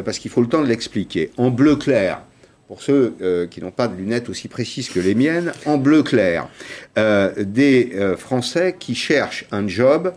[0.03, 1.31] parce qu'il faut le temps de l'expliquer.
[1.38, 2.21] En bleu clair,
[2.67, 3.13] pour ceux
[3.51, 6.47] qui n'ont pas de lunettes aussi précises que les miennes, en bleu clair,
[6.95, 10.13] des Français qui cherchent un job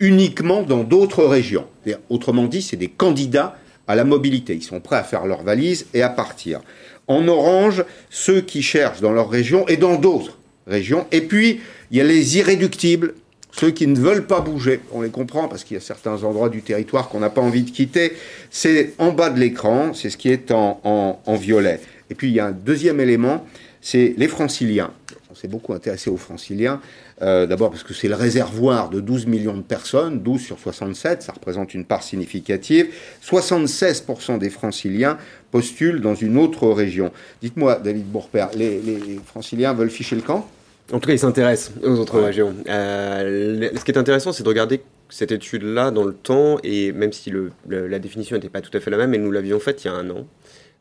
[0.00, 1.66] uniquement dans d'autres régions.
[2.10, 3.56] Autrement dit, c'est des candidats
[3.86, 4.54] à la mobilité.
[4.54, 6.60] Ils sont prêts à faire leurs valises et à partir.
[7.06, 11.06] En orange, ceux qui cherchent dans leur région et dans d'autres régions.
[11.12, 13.14] Et puis, il y a les irréductibles,
[13.52, 14.80] ceux qui ne veulent pas bouger.
[14.92, 17.62] On les comprend parce qu'il y a certains endroits du territoire qu'on n'a pas envie
[17.62, 18.14] de quitter.
[18.50, 20.80] C'est en bas de l'écran, c'est ce qui est en,
[21.24, 21.80] en violet.
[22.10, 23.46] Et puis, il y a un deuxième élément,
[23.80, 24.92] c'est les franciliens.
[25.30, 26.80] On s'est beaucoup intéressé aux franciliens.
[27.22, 31.22] Euh, d'abord parce que c'est le réservoir de 12 millions de personnes, 12 sur 67,
[31.22, 32.88] ça représente une part significative.
[33.24, 35.16] 76% des franciliens
[35.50, 37.12] postulent dans une autre région.
[37.40, 38.80] Dites-moi, David Bourpère, les,
[39.26, 40.48] franciliens veulent ficher le camp?
[40.92, 42.54] En tout cas, ils s'intéressent aux autres régions.
[42.68, 47.12] Euh, ce qui est intéressant, c'est de regarder cette étude-là dans le temps, et même
[47.12, 47.32] si
[47.68, 49.90] la définition n'était pas tout à fait la même, mais nous l'avions faite il y
[49.90, 50.26] a un an.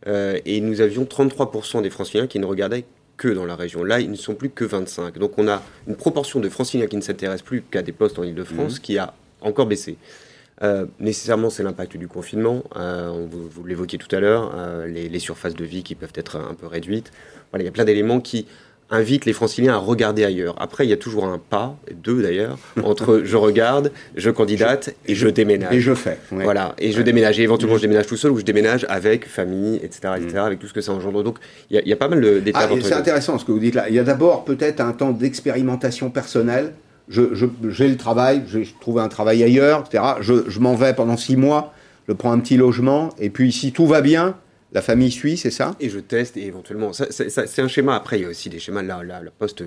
[0.07, 2.83] Euh, et nous avions 33% des franciliens qui ne regardaient
[3.17, 3.83] que dans la région.
[3.83, 5.17] Là, ils ne sont plus que 25.
[5.17, 8.23] Donc on a une proportion de franciliens qui ne s'intéressent plus qu'à des postes en
[8.23, 8.81] Ile-de-France mmh.
[8.81, 9.97] qui a encore baissé.
[10.61, 12.63] Euh, nécessairement, c'est l'impact du confinement.
[12.75, 16.13] Euh, vous, vous l'évoquiez tout à l'heure, euh, les, les, surfaces de vie qui peuvent
[16.15, 17.11] être un peu réduites.
[17.51, 18.47] Voilà, il y a plein d'éléments qui
[18.93, 20.55] invite les franciliens à regarder ailleurs.
[20.61, 25.15] Après, il y a toujours un pas, deux d'ailleurs, entre je regarde, je candidate et
[25.15, 25.73] je déménage.
[25.73, 26.19] Et je fais.
[26.31, 27.39] Voilà, et je déménage.
[27.39, 30.37] Et éventuellement, je déménage tout seul ou je déménage avec famille, etc., etc., mm.
[30.37, 31.23] avec tout ce que ça engendre.
[31.23, 31.39] Donc,
[31.71, 32.69] il y, a pas mal d'étapes.
[32.71, 33.89] Ah, c'est intéressant ce que vous dites là.
[33.89, 36.73] Il y a d'abord peut-être un temps d'expérimentation personnelle.
[37.09, 37.45] J'ai je,
[37.83, 40.03] le travail, j'ai trouvé un travail ailleurs, etc.
[40.21, 41.73] Je, je m'en vais pendant six mois,
[42.07, 44.35] je prends un petit logement, et puis si tout va bien,
[44.73, 45.75] la famille suit, c'est ça?
[45.79, 46.91] Et je teste et éventuellement.
[46.93, 47.95] C'est un schéma.
[47.95, 48.81] Après, il y a aussi des schémas.
[48.81, 49.63] Là, là, la poste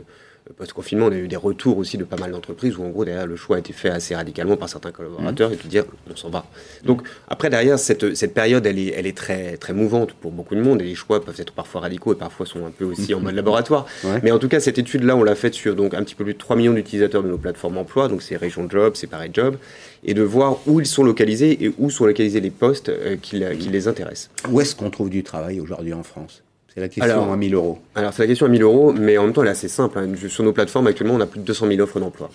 [0.56, 3.26] post-confinement, on a eu des retours aussi de pas mal d'entreprises où, en gros, derrière,
[3.26, 6.30] le choix a été fait assez radicalement par certains collaborateurs et de dire, on s'en
[6.30, 6.46] va.
[6.84, 10.54] Donc, après, derrière, cette, cette période, elle est, elle est très, très mouvante pour beaucoup
[10.54, 13.14] de monde et les choix peuvent être parfois radicaux et parfois sont un peu aussi
[13.14, 13.86] en mode laboratoire.
[14.22, 16.34] Mais en tout cas, cette étude-là, on l'a faite sur donc, un petit peu plus
[16.34, 19.56] de 3 millions d'utilisateurs de nos plateformes emploi, donc c'est Région Job, c'est Pareil Job,
[20.04, 23.42] et de voir où ils sont localisés et où sont localisés les postes euh, qui,
[23.58, 24.30] qui les intéressent.
[24.50, 26.42] Où est-ce qu'on trouve du travail aujourd'hui en France?
[26.76, 27.78] C'est la question à 1000 euros.
[27.94, 29.98] Alors, c'est la question à 1000 euros, mais en même temps, elle est assez simple.
[29.98, 30.12] Hein.
[30.28, 32.28] Sur nos plateformes, actuellement, on a plus de 200 000 offres d'emploi.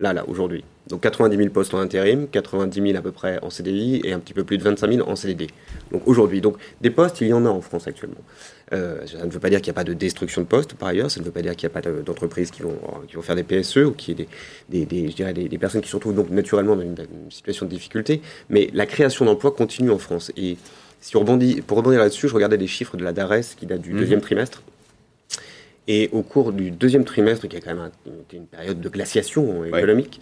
[0.00, 0.64] Là, là, aujourd'hui.
[0.88, 4.18] Donc 90 000 postes en intérim, 90 000 à peu près en CDI et un
[4.18, 5.48] petit peu plus de 25 000 en CDD.
[5.92, 8.16] Donc aujourd'hui, donc des postes, il y en a en France actuellement.
[8.72, 10.88] Euh, ça ne veut pas dire qu'il n'y a pas de destruction de postes par
[10.88, 13.22] ailleurs, ça ne veut pas dire qu'il n'y a pas d'entreprises qui vont, qui vont
[13.22, 14.26] faire des PSE ou qui des,
[14.70, 17.66] des, des, je dirais des, personnes qui se retrouvent donc naturellement dans une, une situation
[17.66, 18.22] de difficulté.
[18.48, 20.32] Mais la création d'emplois continue en France.
[20.36, 20.56] Et
[21.02, 23.82] si on rebondit, pour rebondir là-dessus, je regardais les chiffres de la DARES qui datent
[23.82, 23.98] du mhm.
[23.98, 24.62] deuxième trimestre.
[25.88, 29.64] Et au cours du deuxième trimestre, qui a quand même été une période de glaciation
[29.64, 30.20] économique,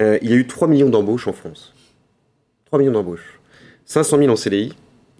[0.00, 1.74] euh, il y a eu 3 millions d'embauches en France.
[2.66, 3.40] 3 millions d'embauches.
[3.86, 4.72] 500 000 en CDI,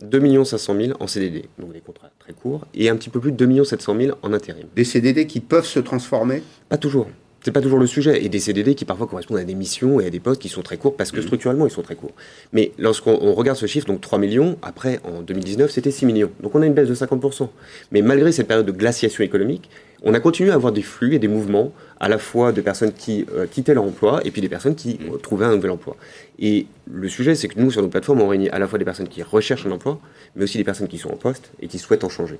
[0.02, 3.32] 2 500 000 en CDD, donc des contrats très courts, et un petit peu plus
[3.32, 4.68] de 2 700 000 en intérim.
[4.76, 6.44] Des CDD qui peuvent se transformer?
[6.68, 7.08] Pas toujours
[7.42, 8.24] c'est pas toujours le sujet.
[8.24, 10.62] Et des CDD qui parfois correspondent à des missions et à des postes qui sont
[10.62, 11.24] très courts parce que mmh.
[11.24, 12.12] structurellement ils sont très courts.
[12.52, 16.30] Mais lorsqu'on regarde ce chiffre, donc 3 millions, après en 2019 c'était 6 millions.
[16.42, 17.48] Donc on a une baisse de 50%.
[17.92, 19.70] Mais malgré cette période de glaciation économique,
[20.02, 22.92] on a continué à avoir des flux et des mouvements à la fois de personnes
[22.92, 25.18] qui euh, quittaient leur emploi et puis des personnes qui mmh.
[25.22, 25.96] trouvaient un nouvel emploi.
[26.38, 28.84] Et le sujet, c'est que nous, sur nos plateformes, on réunit à la fois des
[28.84, 30.00] personnes qui recherchent un emploi,
[30.36, 32.38] mais aussi des personnes qui sont en poste et qui souhaitent en changer.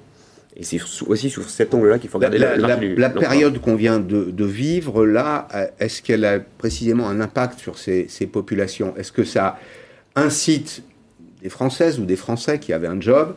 [0.57, 4.45] Et c'est aussi sur cet angle-là qu'il faut regarder la, la, période qu'on vient de,
[4.45, 8.95] vivre, là, euh, est-ce qu'elle a précisément un impact sur ces, populations?
[8.97, 9.59] Est-ce que ça
[10.17, 10.83] incite
[11.43, 13.37] des Françaises ou des Français qui avaient un job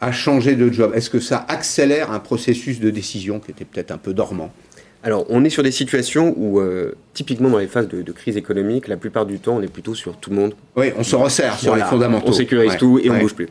[0.00, 0.92] à changer de job?
[0.94, 4.52] Est-ce que ça accélère un processus de décision qui était peut-être un peu dormant?
[5.04, 8.86] Alors, on est sur des situations où, euh, typiquement dans les phases de, crise économique,
[8.86, 10.54] la plupart du temps, on est plutôt sur tout le monde.
[10.76, 12.28] Oui, on se resserre sur les fondamentaux.
[12.28, 13.48] On sécurise tout et on on bouge plus.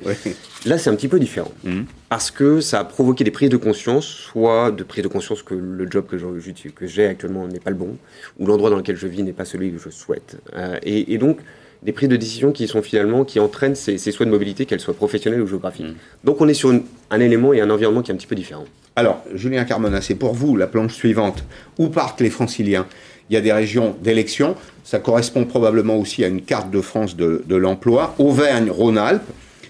[0.66, 1.52] Là, c'est un petit peu différent.
[1.66, 1.82] Mmh.
[2.08, 5.54] Parce que ça a provoqué des prises de conscience, soit de prise de conscience que
[5.54, 7.98] le job que j'ai actuellement n'est pas le bon,
[8.40, 10.38] ou l'endroit dans lequel je vis n'est pas celui que je souhaite.
[10.56, 11.40] Euh, et, donc,
[11.84, 14.94] des prises de décision qui sont finalement, qui entraînent ces, souhaits de mobilité, qu'elles soient
[14.94, 15.88] professionnelles ou géographiques.
[15.88, 16.26] Mmh.
[16.26, 16.72] Donc, on est sur
[17.10, 18.66] un élément et un environnement qui est un petit peu différent.
[18.96, 21.44] Alors, Julien Carmona, c'est pour vous la planche suivante.
[21.80, 22.86] Où partent les franciliens?
[23.30, 24.56] Il y a des régions d'élection.
[24.84, 28.14] Ça correspond probablement aussi à une carte de France de, l'emploi.
[28.20, 29.24] Auvergne-Rhône-Alpes.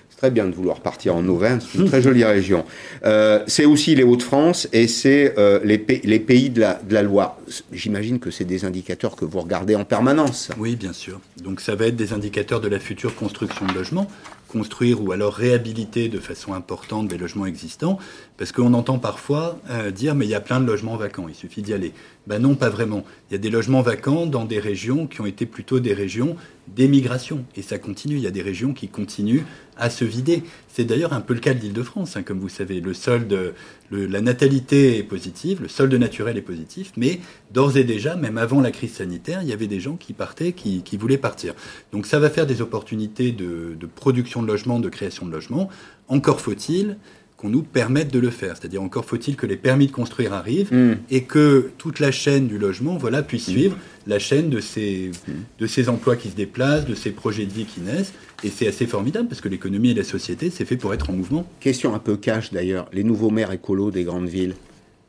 [0.09, 2.65] C'est très bien de vouloir partir en Auvergne, c'est une très jolie région.
[3.05, 7.37] Euh, c'est aussi les Hauts-de-France et c'est euh, les, pays de la, de la Loire.
[7.71, 10.49] J'imagine que c'est des indicateurs que vous regardez en permanence.
[10.57, 11.19] Oui, bien sûr.
[11.41, 14.07] Donc ça va être des indicateurs de la future construction de logements
[14.51, 17.97] construire ou alors réhabiliter de façon importante des logements existants,
[18.37, 21.35] parce qu'on entend parfois euh, dire mais il y a plein de logements vacants, il
[21.35, 21.93] suffit d'y aller.
[22.27, 23.03] Ben non, pas vraiment.
[23.29, 26.35] Il y a des logements vacants dans des régions qui ont été plutôt des régions
[26.67, 28.15] d'émigration, et ça continue.
[28.15, 29.43] Il y a des régions qui continuent
[29.77, 30.43] à se vider.
[30.73, 32.79] C'est d'ailleurs un peu le cas de l'Île-de-France, hein, comme vous savez.
[32.79, 33.53] Le solde,
[33.91, 37.19] la natalité est positive, le solde naturel est positif, mais
[37.51, 40.53] d'ores et déjà, même avant la crise sanitaire, il y avait des gens qui partaient,
[40.53, 41.53] qui, voulaient partir.
[41.91, 45.69] Donc ça va faire des opportunités de, de production de logements, de création de logements.
[46.07, 46.97] Encore faut-il
[47.41, 48.55] qu'on nous permette de le faire.
[48.55, 50.97] C'est-à-dire encore faut-il que les permis de construire arrivent hmm.
[51.09, 53.51] et que toute la chaîne du logement voilà, puisse hmm.
[53.51, 55.31] suivre la chaîne de ces, hmm.
[55.57, 58.13] de ces emplois qui se déplacent, de ces projets de vie qui naissent.
[58.43, 61.13] Et c'est assez formidable parce que l'économie et la société, c'est fait pour être en
[61.13, 61.45] mouvement.
[61.59, 62.87] Question un peu cash d'ailleurs.
[62.91, 64.55] Les nouveaux maires écolos des grandes villes,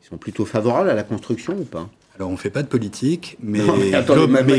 [0.03, 1.89] ils sont plutôt favorables à la construction ou pas?
[2.15, 3.61] Alors on ne fait pas de politique, mais,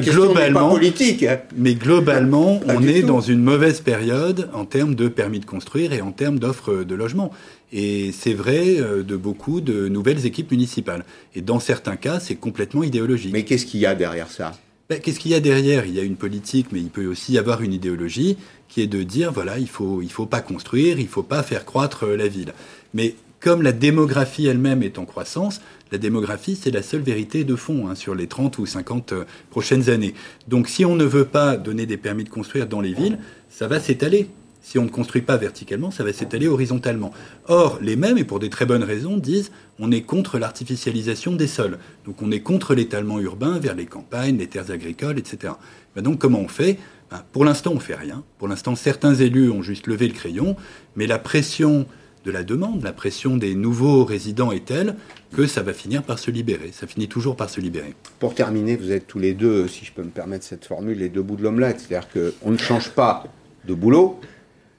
[0.03, 1.39] globalement, politique, hein.
[1.57, 6.01] mais globalement, on est dans une mauvaise période en termes de permis de construire et
[6.01, 7.31] en termes d'offres de logement.
[7.73, 11.05] Et c'est vrai euh, de beaucoup de nouvelles équipes municipales.
[11.37, 13.33] Et dans certains cas, c'est complètement idéologique.
[13.33, 14.53] Mais qu'est-ce qu'il y a derrière ça?
[14.89, 15.87] Ben, Qu'est-ce qu'il y a derrière?
[15.87, 18.37] Il y a une politique, mais il peut aussi y avoir une idéologie
[18.69, 21.65] qui est de dire voilà, il faut il faut pas construire, il faut pas faire
[21.65, 22.55] croître la ville.
[22.93, 25.61] Mais comme la démographie elle-même est en croissance,
[25.93, 29.25] la démographie, c'est la seule vérité de fond hein, sur les 30 ou 50 euh,
[29.51, 30.15] prochaines années.
[30.49, 33.19] Donc si on ne veut pas donner des permis de construire dans les villes,
[33.51, 34.29] ça va s'étaler.
[34.65, 37.13] Si on ne construit pas verticalement, ça va s'étaler horizontalement.
[37.49, 41.47] Or, les mêmes, et pour des très bonnes raisons, disent on est contre l'artificialisation des
[41.47, 41.79] sols.
[42.07, 45.53] Donc on est contre l'étalement urbain vers les campagnes, les terres agricoles, etc.
[45.95, 46.79] Ben donc comment on fait?
[47.11, 48.25] Ben, Pour l'instant, on fait rien.
[48.39, 50.57] Pour l'instant, certains élus ont juste levé le crayon,
[50.97, 51.87] mais la pression
[52.25, 54.97] de la demande, la pression des nouveaux résidents est telle
[55.37, 56.71] que ça va finir par se libérer.
[56.73, 57.95] Ça finit toujours par se libérer.
[58.19, 61.11] Pour terminer, vous êtes tous les deux, si je peux me permettre cette formule, les
[61.11, 61.81] deux bouts de l'omelette.
[61.87, 63.25] C'est-à-dire qu'on ne change pas
[63.67, 64.21] de boulot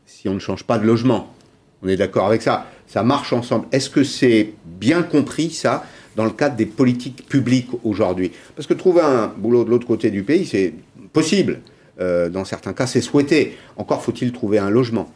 [0.06, 1.34] si on ne change pas de logement.
[1.84, 2.68] On est d'accord avec ça.
[2.88, 3.68] Ça marche ensemble.
[3.72, 8.32] Est-ce que c'est bien compris, ça, dans le cadre des politiques publiques aujourd'hui?
[8.56, 10.74] Parce que trouver un boulot de l'autre côté du pays, c'est
[11.14, 11.62] possible.
[12.00, 13.58] Euh, dans certains cas, c'est souhaité.
[13.78, 15.10] Encore faut-il trouver un logement.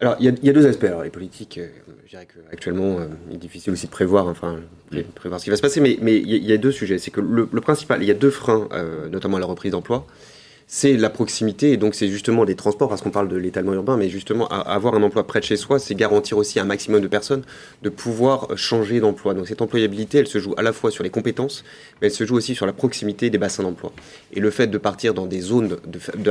[0.00, 0.84] Alors, il y, a deux aspects.
[0.84, 1.68] Alors, les politiques, euh,
[2.06, 4.60] je dirais qu'actuellement, euh, il est difficile aussi de prévoir, enfin,
[4.92, 6.96] de prévoir ce qui va se passer, mais il y, a deux sujets.
[6.96, 10.06] C'est que le, principal, il y a deux freins, euh, notamment à la reprise d'emploi
[10.72, 13.96] c'est la proximité, et donc c'est justement les transports, parce qu'on parle de l'étalement urbain,
[13.96, 17.08] mais justement avoir un emploi près de chez soi, c'est garantir aussi un maximum de
[17.08, 17.42] personnes
[17.82, 19.34] de pouvoir changer d'emploi.
[19.34, 21.64] Donc cette employabilité, elle se joue à la fois sur les compétences,
[22.00, 23.92] mais elle se joue aussi sur la proximité des bassins d'emploi.
[24.32, 25.76] Et le fait de partir dans des zones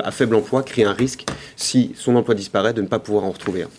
[0.01, 1.25] à faible emploi crée un risque,
[1.57, 3.69] si son emploi disparaît, de ne pas pouvoir en retrouver un.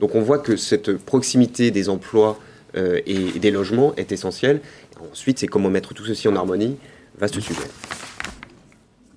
[0.00, 2.38] Donc on voit que cette proximité des emplois
[2.76, 4.60] euh, et des logements est essentielle.
[5.10, 6.76] Ensuite, c'est comment mettre tout ceci en harmonie.
[7.18, 7.64] Vaste sujet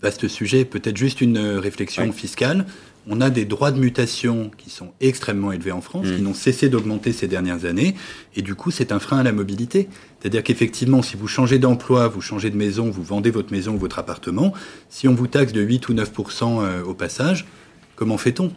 [0.04, 2.66] vaste sujet, peut-être juste une euh, réflexion fiscale.
[3.08, 6.24] On a des droits de mutation qui sont extrêmement élevés en France, qui mm.
[6.24, 7.96] n'ont cessé d'augmenter ces dernières années,
[8.36, 9.90] et du coup c'est un frein à la mobilité.
[10.20, 13.78] C'est-à-dire qu'effectivement, si vous changez d'emploi, vous changez de maison, vous vendez votre maison ou
[13.78, 14.54] votre appartement,
[14.90, 17.46] si on vous taxe de 8 ou 9% euh, au passage,
[17.96, 18.52] comment fait-on?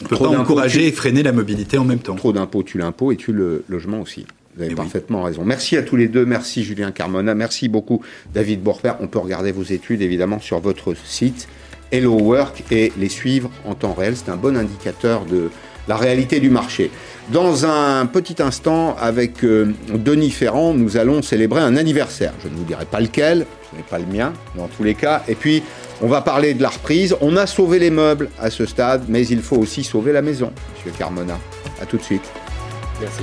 [0.00, 2.16] On ne peut pas encourager et freiner la mobilité en même temps.
[2.16, 4.26] Trop d'impôts tue l'impôt et tue le logement aussi.
[4.56, 5.44] Vous avez parfaitement raison.
[5.44, 6.24] Merci à tous les deux.
[6.24, 7.34] Merci Julien Carmona.
[7.34, 8.92] Merci beaucoup David Borfer.
[9.00, 11.46] On peut regarder vos études évidemment sur votre site
[11.92, 14.16] Hello Work et les suivre en temps réel.
[14.16, 15.50] C'est un bon indicateur de
[15.88, 16.90] la réalité du marché.
[17.30, 22.32] Dans un petit instant, avec euh, Denis Ferrand, nous allons célébrer un anniversaire.
[22.42, 25.22] Je ne vous dirai pas lequel, ce n'est pas le mien, dans tous les cas.
[25.28, 25.62] Et puis,
[26.02, 27.16] on va parler de la reprise.
[27.20, 30.52] On a sauvé les meubles à ce stade, mais il faut aussi sauver la maison,
[30.76, 31.38] Monsieur Carmona.
[31.80, 32.24] À tout de suite.
[33.00, 33.22] Merci.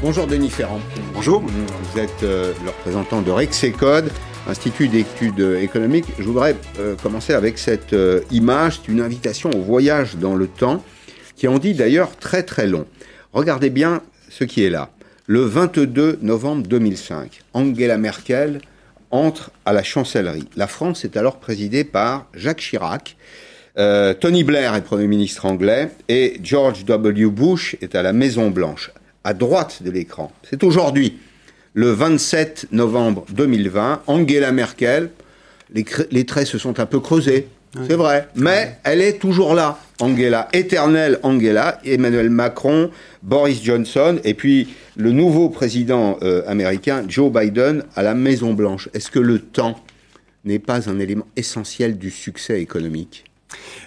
[0.00, 0.78] Bonjour Denis Ferrand.
[1.12, 1.40] Bonjour.
[1.40, 4.12] Vous êtes euh, le représentant de Rexecode,
[4.46, 6.04] Institut d'études économiques.
[6.20, 10.84] Je voudrais euh, commencer avec cette euh, image, une invitation au voyage dans le temps,
[11.34, 12.86] qui en dit d'ailleurs très très long.
[13.32, 14.90] Regardez bien ce qui est là.
[15.26, 18.60] Le 22 novembre 2005, Angela Merkel
[19.10, 20.48] entre à la chancellerie.
[20.54, 23.16] La France est alors présidée par Jacques Chirac.
[24.20, 27.26] Tony Blair est Premier ministre anglais et George W.
[27.26, 28.90] Bush est à la Maison Blanche
[29.28, 30.32] à droite de l'écran.
[30.42, 31.18] C'est aujourd'hui,
[31.74, 34.00] le 27 novembre 2020.
[34.06, 35.10] Angela Merkel,
[35.74, 37.46] les, traits se sont un peu creusés,
[37.86, 39.78] c'est vrai, mais elle est toujours là.
[40.00, 42.90] Angela, éternelle Angela, Emmanuel Macron,
[43.22, 48.88] Boris Johnson, et puis le nouveau président euh, américain, Joe Biden, à la Maison Blanche.
[48.94, 49.78] Est-ce que le temps
[50.46, 53.24] n'est pas un élément essentiel du succès économique?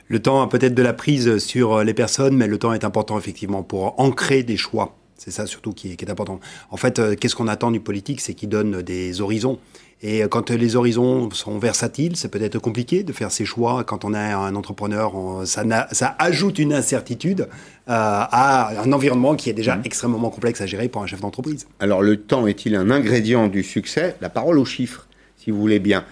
[0.08, 3.18] Le temps a peut-être de la prise sur les personnes, mais le temps est important
[3.18, 4.96] effectivement pour ancrer des choix.
[5.24, 6.40] C'est ça surtout qui est, important.
[6.72, 9.60] En fait, euh, qu'est-ce qu'on attend du politique C'est qu'il donne des horizons.
[10.02, 13.84] Et euh, quand les horizons sont versatiles, c'est peut-être compliqué de faire ses choix.
[13.84, 15.14] Quand on est un entrepreneur,
[15.46, 17.46] ça, ça, ajoute une incertitude euh,
[17.88, 19.84] à un environnement qui est déjà mmh.
[19.86, 21.68] extrêmement complexe à gérer pour un chef d'entreprise.
[21.80, 24.16] Alors le temps est-il un ingrédient du succès?
[24.22, 25.06] La parole aux chiffres,
[25.38, 26.04] si vous voulez bien.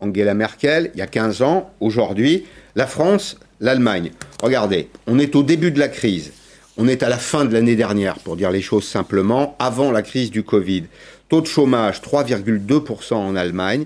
[0.00, 2.44] Angela Merkel, il y a 15 ans, aujourd'hui,
[2.76, 4.10] la France, l'Allemagne.
[4.42, 6.32] Regardez, on est au début de la crise.
[6.80, 10.02] On est à la fin de l'année dernière, pour dire les choses simplement, avant la
[10.02, 10.84] crise du Covid.
[11.28, 13.84] Taux de chômage 3,2% en Allemagne,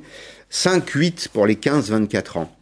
[0.52, 2.55] 5,8% pour les 15-24 ans,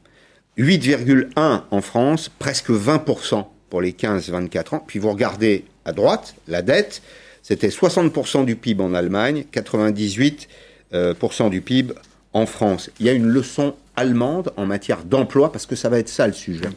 [0.57, 4.85] 8,1% en France, presque 20% pour les 15-24 ans.
[4.87, 7.03] Puis vous regardez à droite, la dette,
[7.43, 10.47] c'était 60% du PIB en Allemagne, 98%
[10.95, 11.93] euh, du PIB
[12.35, 12.89] en France.
[13.01, 16.27] Il y a une leçon allemande en matière d'emploi Parce que ça va être ça
[16.27, 16.69] le sujet.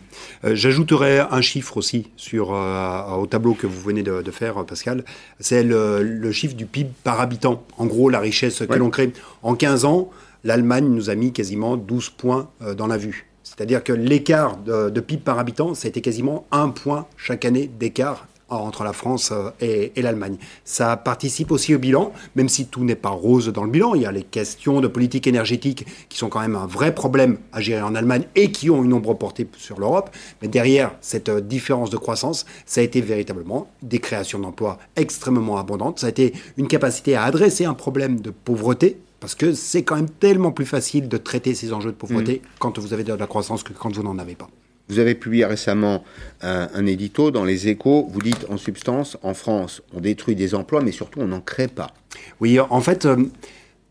[0.44, 5.04] Euh, j'ajouterais un chiffre aussi sur, euh, au tableau que vous venez de, faire, Pascal.
[5.40, 7.64] C'est le, chiffre du PIB par habitant.
[7.78, 9.14] En gros, la richesse que l'on crée.
[9.42, 10.10] En 15 ans,
[10.44, 13.28] l'Allemagne nous a mis quasiment 12 points euh, dans la vue.
[13.44, 17.70] C'est-à-dire que l'écart de, PIB par habitant, ça a été quasiment un point chaque année
[17.80, 20.38] d'écart entre la France euh, et, et l'Allemagne.
[20.66, 23.96] Ça participe aussi au bilan, même si tout n'est pas rose dans le bilan.
[23.96, 27.38] Il y a les questions de politique énergétique qui sont quand même un vrai problème
[27.52, 30.10] à gérer en Allemagne et qui ont une ombre portée sur l'Europe.
[30.42, 35.58] Mais derrière cette euh, différence de croissance, ça a été véritablement des créations d'emplois extrêmement
[35.58, 36.00] abondantes.
[36.00, 39.96] Ça a été une capacité à adresser un problème de pauvreté parce que c'est quand
[39.96, 42.48] même tellement plus facile de traiter ces enjeux de pauvreté Mm.
[42.60, 44.50] quand vous avez de la croissance que quand vous n'en avez pas.
[44.90, 46.04] Vous avez publié récemment
[46.42, 48.08] un, édito dans les échos.
[48.12, 51.70] Vous dites en substance, en France, on détruit des emplois, mais surtout on n'en crée
[51.70, 51.94] pas.
[52.42, 53.16] Oui, en fait, euh,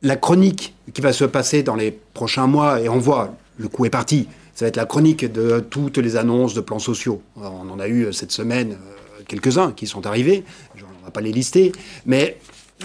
[0.03, 3.86] la chronique qui va se passer dans les prochains mois, et on voit, le coup
[3.86, 7.22] est parti, ça va être la chronique de toutes les annonces de plans sociaux.
[7.36, 11.11] On en a eu euh, cette semaine euh, quelques-uns qui sont arrivés, on ne va
[11.11, 11.72] pas les lister,
[12.05, 12.36] mais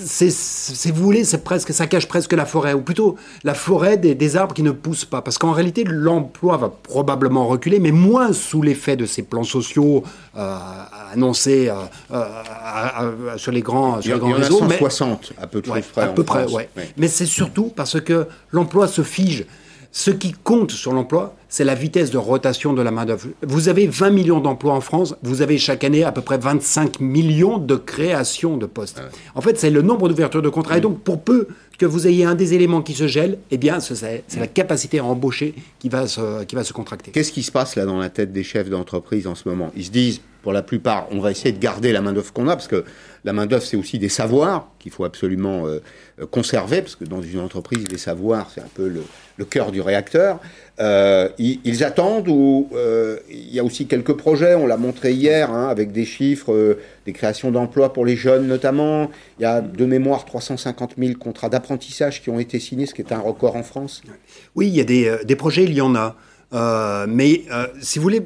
[0.04, 3.98] c'est, si vous voulez, c'est presque, ça cache presque la forêt, ou plutôt la forêt
[3.98, 5.22] des, des arbres qui ne poussent pas.
[5.22, 10.04] Parce qu'en réalité, l'emploi va probablement reculer, mais moins sous l'effet de ces plans sociaux
[10.38, 10.58] euh,
[11.14, 11.76] annoncés euh,
[12.14, 14.62] euh, sur les grands, Il y, sur en les a grands réseaux.
[14.66, 16.02] mais- 160 à peu Ouais, près.
[16.04, 16.54] à peu près, France.
[16.54, 16.70] ouais.
[16.78, 16.90] Ouais.
[16.98, 19.46] Mais c'est surtout parce que l'emploi se fige.
[20.00, 23.30] Ce qui compte sur l'emploi, c'est la vitesse de rotation de la main-d'œuvre.
[23.42, 27.00] Vous avez 20 millions d'emplois en France, vous avez chaque année à peu près 25
[27.00, 29.02] millions de créations de postes.
[29.34, 30.78] En fait, c'est le nombre d'ouvertures de contrats.
[30.78, 31.48] Et donc, pour peu
[31.80, 34.46] que vous ayez un des éléments qui se gèle, eh bien, ce- c'est c'est la
[34.46, 37.10] capacité à embaucher qui va se, qui va se contracter.
[37.10, 39.72] Qu'est-ce qui se passe là dans la tête des chefs d'entreprise en ce moment?
[39.76, 42.56] Ils se disent, pour la plupart, on va essayer de garder la main-d'œuvre qu'on a,
[42.56, 42.86] parce que
[43.28, 45.82] la main-d'œuvre, c'est aussi des savoirs qu'il faut absolument euh,
[46.22, 49.82] euh, conserver, parce que dans une entreprise, les savoirs, c'est un peu le, cœur du
[49.82, 50.40] réacteur.
[50.80, 52.70] Euh, ils, attendent ou
[53.30, 57.12] il y a aussi quelques projets, on l'a montré hier, hein, avec des chiffres, des
[57.12, 59.12] créations d'emplois pour les jeunes notamment.
[59.40, 63.02] Il y a de mémoire 350 000 contrats d'apprentissage qui ont été signés, ce qui
[63.02, 64.02] est un record en France.
[64.56, 66.16] Oui, il y a des, projets, il y en a.
[67.08, 67.44] Mais
[67.82, 68.26] si vous voulez,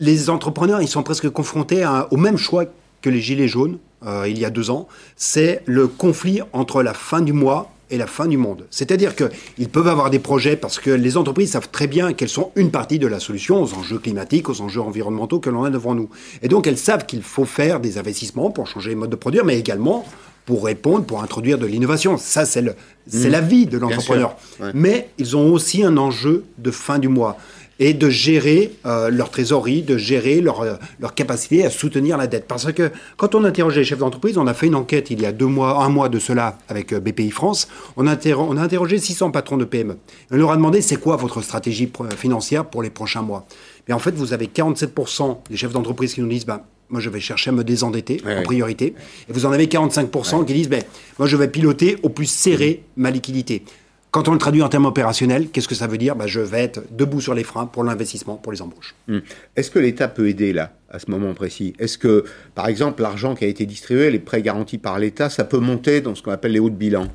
[0.00, 2.64] les entrepreneurs, ils sont presque confrontés au même choix
[3.00, 4.88] que les Gilets jaunes euh, il y a deux ans.
[5.16, 8.66] C'est le conflit entre la fin du mois et la fin du monde.
[8.70, 12.50] C'est-à-dire qu'ils peuvent avoir des projets parce que les entreprises savent très bien qu'elles sont
[12.54, 15.94] une partie de la solution aux enjeux climatiques, aux enjeux environnementaux que l'on a devant
[15.94, 16.10] nous.
[16.42, 19.44] Et donc elles savent qu'il faut faire des investissements pour changer les modes de produire,
[19.46, 20.04] mais également
[20.44, 22.16] pour répondre, pour introduire de l'innovation.
[22.18, 22.62] Ça, c'est
[23.10, 23.26] Mmh.
[23.28, 24.36] la vie de l'entrepreneur.
[24.60, 24.70] ouais.
[24.74, 27.38] Mais ils ont aussi un enjeu de fin du mois
[27.80, 32.26] et de gérer euh, leur trésorerie, de gérer leur, euh, leur capacité à soutenir la
[32.26, 32.46] dette.
[32.48, 35.26] Parce que quand on interrogeait les chefs d'entreprise, on a fait une enquête il y
[35.26, 38.56] a deux mois, un mois de cela avec euh, BPI France, on a, interro- on
[38.56, 39.96] a interrogé 600 patrons de PME.
[40.30, 43.46] On leur a demandé c'est quoi votre stratégie financière pour les prochains mois?
[43.88, 47.10] Et en fait, vous avez 47% des chefs d'entreprise qui nous disent bah, moi je
[47.10, 48.94] vais chercher à me désendetter en priorité.
[49.28, 50.82] Et vous en avez 45% qui disent ben,
[51.18, 53.62] moi je vais piloter au plus serré ma liquidité.
[54.10, 56.62] Quand on le traduit en termes opérationnels, qu'est-ce que ça veut dire Ben, Je vais
[56.62, 58.94] être debout sur les freins pour l'investissement, pour les embauches.
[59.06, 59.18] Hmm.
[59.54, 61.74] Est-ce que l'État peut aider là, à ce moment précis?
[61.78, 65.44] Est-ce que, par exemple, l'argent qui a été distribué, les prêts garantis par l'État, ça
[65.44, 67.08] peut monter dans ce qu'on appelle les hauts de bilan?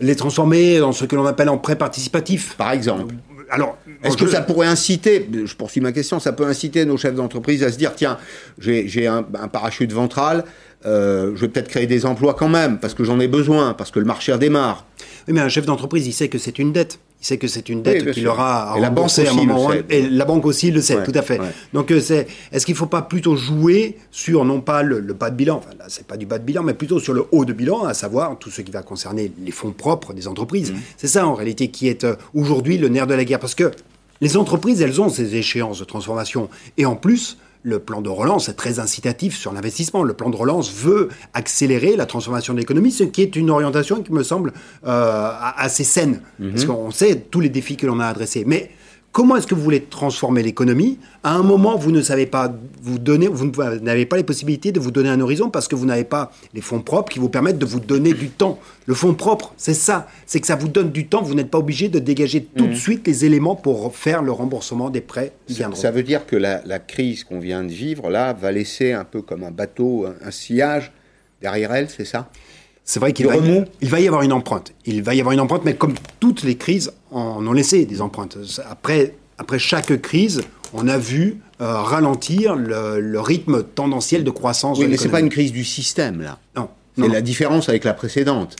[0.00, 3.14] Les transformer dans ce que l'on appelle en prêt participatif Par exemple.
[3.52, 7.14] Alors, Est-ce que ça pourrait inciter, je poursuis ma question, ça peut inciter nos chefs
[7.14, 8.16] d'entreprise à se dire, tiens,
[8.58, 10.44] j'ai j'ai un, un parachute ventral,
[10.86, 13.90] euh, je vais peut-être créer des emplois quand même, parce que j'en ai besoin, parce
[13.90, 14.86] que le marché redémarre.
[15.28, 16.98] Oui, mais un chef d'entreprise, il sait que c'est une dette.
[17.22, 19.34] Il sait que c'est une dette qu'il aura à Et la banque rembourser à un
[19.36, 19.84] aussi moment sait.
[19.90, 21.38] Et la banque aussi le sait, Ouais, tout à fait.
[21.38, 21.46] ouais.
[21.72, 25.14] Donc, euh, c'est, est-ce qu'il ne faut pas plutôt jouer sur, non pas le, le
[25.14, 27.24] bas de bilan, enfin là, c'est pas du bas de bilan, mais plutôt sur le
[27.30, 30.72] haut de bilan, à savoir tout ce qui va concerner les fonds propres des entreprises.
[30.72, 30.76] Mmh.
[30.96, 33.38] C'est ça, en réalité, qui est euh, aujourd'hui le nerf de la guerre.
[33.38, 33.70] Parce que
[34.20, 36.48] les entreprises, elles ont ces échéances de transformation.
[36.76, 40.02] Et en plus, le plan de relance est très incitatif sur l'investissement.
[40.02, 44.02] Le plan de relance veut accélérer la transformation de l'économie, ce qui est une orientation
[44.02, 44.52] qui me semble
[44.86, 46.22] euh, assez saine.
[46.50, 48.44] Parce qu'on sait tous les défis que l'on a adressés.
[48.46, 48.70] Mais
[49.12, 52.52] comment est-ce que vous voulez transformer l'économie À un moment, vous ne savez pas
[52.82, 53.50] vous donner, vous
[53.82, 56.60] n'avez pas les possibilités de vous donner un horizon parce que vous n'avez pas les
[56.62, 58.58] fonds propres qui vous permettent de vous donner du temps.
[58.86, 60.08] Le fonds propre, c'est ça.
[60.26, 61.22] C'est que ça vous donne du temps.
[61.22, 62.74] Vous n'êtes pas obligé de dégager tout de Mhm.
[62.76, 65.80] suite les éléments pour faire le remboursement des prêts Ça, viendront.
[65.80, 69.04] ça veut dire que la, la crise qu'on vient de vivre, là, va laisser un
[69.04, 70.90] peu comme un bateau, un, un sillage
[71.40, 72.30] derrière elle, c'est ça?
[72.84, 74.72] C'est vrai qu'il va, y- remous il va y avoir une empreinte.
[74.86, 78.00] Il va y avoir une empreinte, mais comme toutes les crises en ont laissé des
[78.00, 78.36] empreintes.
[78.68, 80.42] Après, après chaque crise,
[80.74, 84.78] on a vu euh, ralentir le, le rythme tendanciel de croissance.
[84.78, 85.26] Oui, de mais c'est pas l'économie.
[85.26, 86.38] une crise du système, là.
[86.56, 86.68] Non.
[86.98, 88.56] C'est la différence avec la précédente.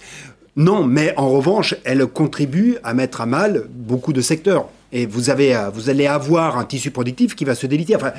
[0.57, 4.69] Non, mais en revanche, elle contribue à mettre à mal beaucoup de secteurs.
[4.93, 7.97] Et vous, avez, euh, vous allez avoir un tissu productif qui va se déliter.
[7.97, 8.13] Enfin,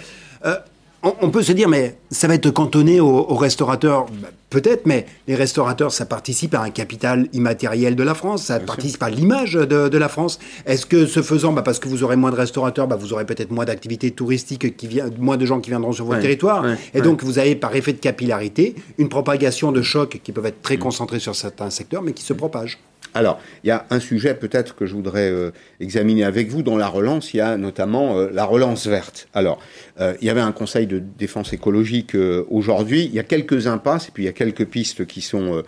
[0.45, 0.55] euh,
[1.03, 4.05] on, peut se dire, mais ça va être cantonné aux, restaurateurs.
[4.21, 8.59] Bah, peut-être, mais les restaurateurs, ça participe à un capital immatériel de la France, ça
[8.59, 10.39] participe à l'image de, la France.
[10.65, 13.25] Est-ce que ce faisant, bah, parce que vous aurez moins de restaurateurs, bah, vous aurez
[13.25, 17.01] peut-être moins d'activités touristiques, qui vient, moins de gens qui viendront sur votre territoire, et
[17.01, 20.77] donc vous avez par effet de capillarité une propagation de chocs qui peuvent être très
[20.77, 22.79] concentrés sur certains secteurs, mais qui se propagent.
[23.13, 26.77] Alors, il y a un sujet peut-être que je voudrais euh, examiner avec vous dans
[26.77, 27.33] la relance.
[27.33, 29.27] Il y a notamment euh, la relance verte.
[29.33, 29.59] Alors,
[29.99, 32.15] euh, il y avait un conseil de défense écologique
[32.49, 33.05] aujourd'hui.
[33.05, 35.63] Il y a quelques impasses et puis il y a quelques pistes qui sont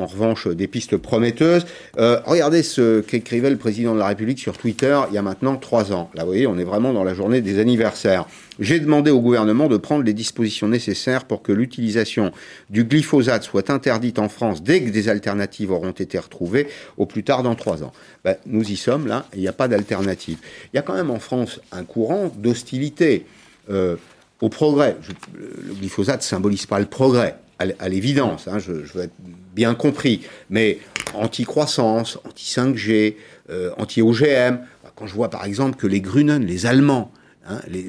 [0.00, 1.66] en revanche des pistes prometteuses.
[1.98, 5.56] Euh, regardez ce qu'écrivait le président de la République sur Twitter il y a maintenant
[5.56, 6.10] trois ans.
[6.14, 8.26] Là, vous voyez, on est vraiment dans la journée des anniversaires.
[8.58, 12.32] J'ai demandé au gouvernement de prendre les dispositions nécessaires pour que l'utilisation
[12.68, 17.24] du glyphosate soit interdite en France dès que des alternatives auront été retrouvées, au plus
[17.24, 17.92] tard dans trois ans.
[18.24, 20.38] Ben, nous y sommes là, il n'y a pas d'alternative.
[20.72, 23.24] Il y a quand même en France un courant d'hostilité
[23.70, 23.96] euh,
[24.40, 24.96] au progrès.
[25.34, 27.36] le glyphosate symbolise pas le progrès
[27.78, 29.14] à l'évidence, hein, je, veux être
[29.54, 30.78] bien compris, mais
[31.14, 33.16] anti-croissance, anti-5G,
[33.50, 34.58] euh, anti-OGM.
[34.96, 37.12] Quand je vois par exemple que les Grünen, les Allemands,
[37.46, 37.88] hein, les,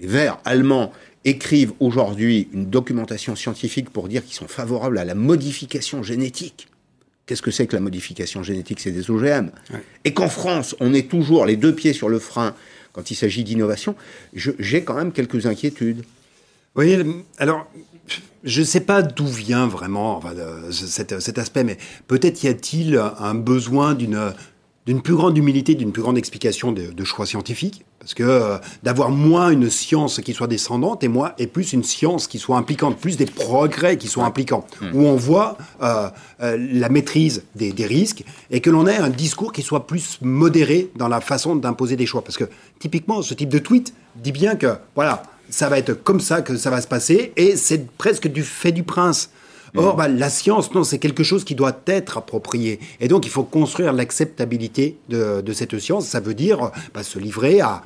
[0.00, 0.92] Verts allemands,
[1.24, 6.68] écrivent aujourd'hui une documentation scientifique pour dire qu'ils sont favorables à la modification génétique.
[7.26, 8.80] Qu'est-ce que c'est que la modification génétique?
[8.80, 9.50] C'est des OGM.
[10.04, 12.54] Et qu'en France, on est toujours les deux pieds sur le frein
[12.92, 13.94] quand il s'agit d'innovation,
[14.34, 16.04] j'ai quand même quelques inquiétudes.
[16.74, 16.96] Oui,
[17.38, 17.70] alors
[18.44, 20.20] je ne sais pas d'où vient vraiment
[20.70, 24.32] cet, aspect, mais peut-être y a-t-il un besoin d'une
[24.88, 29.10] d'une plus grande humilité, d'une plus grande explication de, choix scientifiques, parce que euh, d'avoir
[29.10, 32.96] moins une science qui soit descendante et moins et plus une science qui soit impliquante,
[32.96, 34.86] plus des progrès qui soient impliquants, mmh.
[34.94, 36.08] où on voit euh,
[36.40, 40.20] euh, la maîtrise des, des, risques et que l'on ait un discours qui soit plus
[40.22, 42.48] modéré dans la façon d'imposer des choix, parce que
[42.78, 46.56] typiquement ce type de tweet dit bien que voilà ça va être comme ça que
[46.56, 49.30] ça va se passer, et c'est presque du fait du prince.
[49.76, 52.80] Or, bah, la science, non, c'est quelque chose qui doit être approprié.
[53.00, 56.06] Et donc, il faut construire l'acceptabilité de, cette science.
[56.06, 57.82] Ça veut dire bah, se livrer à,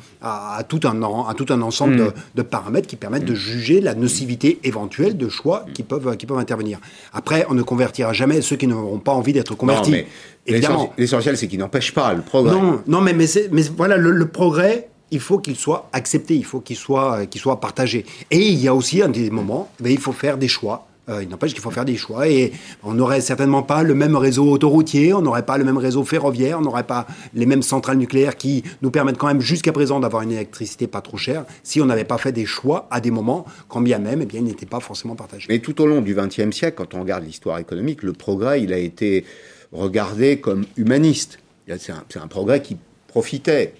[0.68, 2.12] tout un, à tout un ensemble mm.
[2.36, 3.36] de, paramètres qui permettent de mm.
[3.36, 6.78] juger la nocivité éventuelle de choix qui peuvent, qui peuvent intervenir.
[7.12, 10.04] Après, on ne convertira jamais ceux qui n'auront pas envie d'être convertis.
[10.46, 12.54] L'essentiel, c'est qu'il n'empêche pas le progrès.
[12.54, 16.60] Non, non mais, mais, mais voilà, le progrès, il faut qu'il soit accepté, il faut
[16.60, 18.04] qu'il soit, euh, qu'il soit partagé.
[18.30, 20.88] Et il y a aussi un des moments, mais ben, il faut faire des choix.
[21.08, 22.52] Euh, il n'empêche qu'il faut faire des choix et
[22.84, 26.60] on n'aurait certainement pas le même réseau autoroutier, on n'aurait pas le même réseau ferroviaire,
[26.60, 30.22] on n'aurait pas les mêmes centrales nucléaires qui nous permettent quand même jusqu'à présent d'avoir
[30.22, 33.44] une électricité pas trop chère si on n'avait pas fait des choix à des moments,
[33.68, 35.46] quand bien même, eh bien, ils n'étaient pas forcément partagés.
[35.48, 38.72] Mais tout au long du XXe siècle, quand on regarde l'histoire économique, le progrès, il
[38.72, 39.24] a été
[39.72, 41.40] regardé comme humaniste.
[41.66, 42.76] C'est un, un, progrès qui
[43.08, 43.74] profitait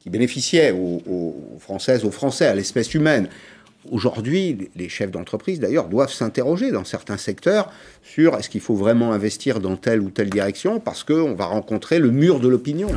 [0.00, 3.28] qui bénéficiaient aux, aux Françaises, aux Français, à l'espèce humaine.
[3.90, 7.70] Aujourd'hui, les chefs d'entreprise, d'ailleurs, doivent s'interroger dans certains secteurs
[8.02, 11.98] sur est-ce qu'il faut vraiment investir dans telle ou telle direction parce qu'on va rencontrer
[11.98, 12.88] le mur de l'opinion.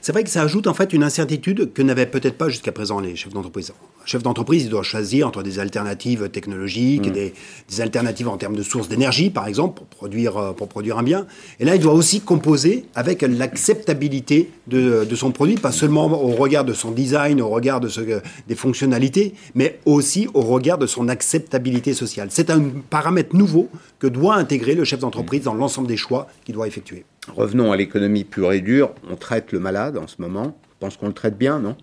[0.00, 2.98] C'est vrai que ça ajoute en fait une incertitude que n'avaient peut-être pas jusqu'à présent
[2.98, 3.72] les chefs d'entreprise.
[4.02, 7.12] Un chef d'entreprise, il doit choisir entre des alternatives technologiques, mm.
[7.12, 7.34] des,
[7.68, 11.04] des, alternatives en termes de sources d'énergie, par exemple, pour produire, euh, pour produire un
[11.04, 11.26] bien.
[11.60, 16.32] Et là, il doit aussi composer avec l'acceptabilité de, de, son produit, pas seulement au
[16.32, 18.00] regard de son design, au regard de ce,
[18.48, 22.28] des fonctionnalités, mais aussi au regard de son acceptabilité sociale.
[22.30, 23.68] C'est un paramètre nouveau
[23.98, 27.04] que doit intégrer le chef d'entreprise dans l'ensemble des choix qu'il doit effectuer.
[27.36, 28.90] Revenons à l'économie pure et dure.
[29.10, 30.56] On traite le malade en ce moment.
[30.70, 31.76] Je pense qu'on le traite bien, non?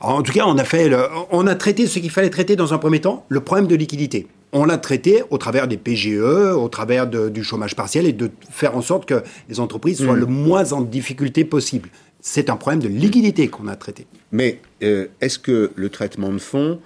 [0.00, 0.90] En tout cas, on a, fait
[1.30, 4.26] on a traité ce qu'il fallait traiter dans un premier temps, le problème de liquidité.
[4.52, 8.76] On l'a traité au travers des PGE, au travers du chômage partiel et de faire
[8.76, 10.20] en sorte que les entreprises soient hmm.
[10.20, 11.90] le moins en difficulté possible.
[12.20, 14.06] C'est un problème de liquidité qu'on a traité.
[14.32, 16.80] Mais euh, est-ce que le traitement de fonds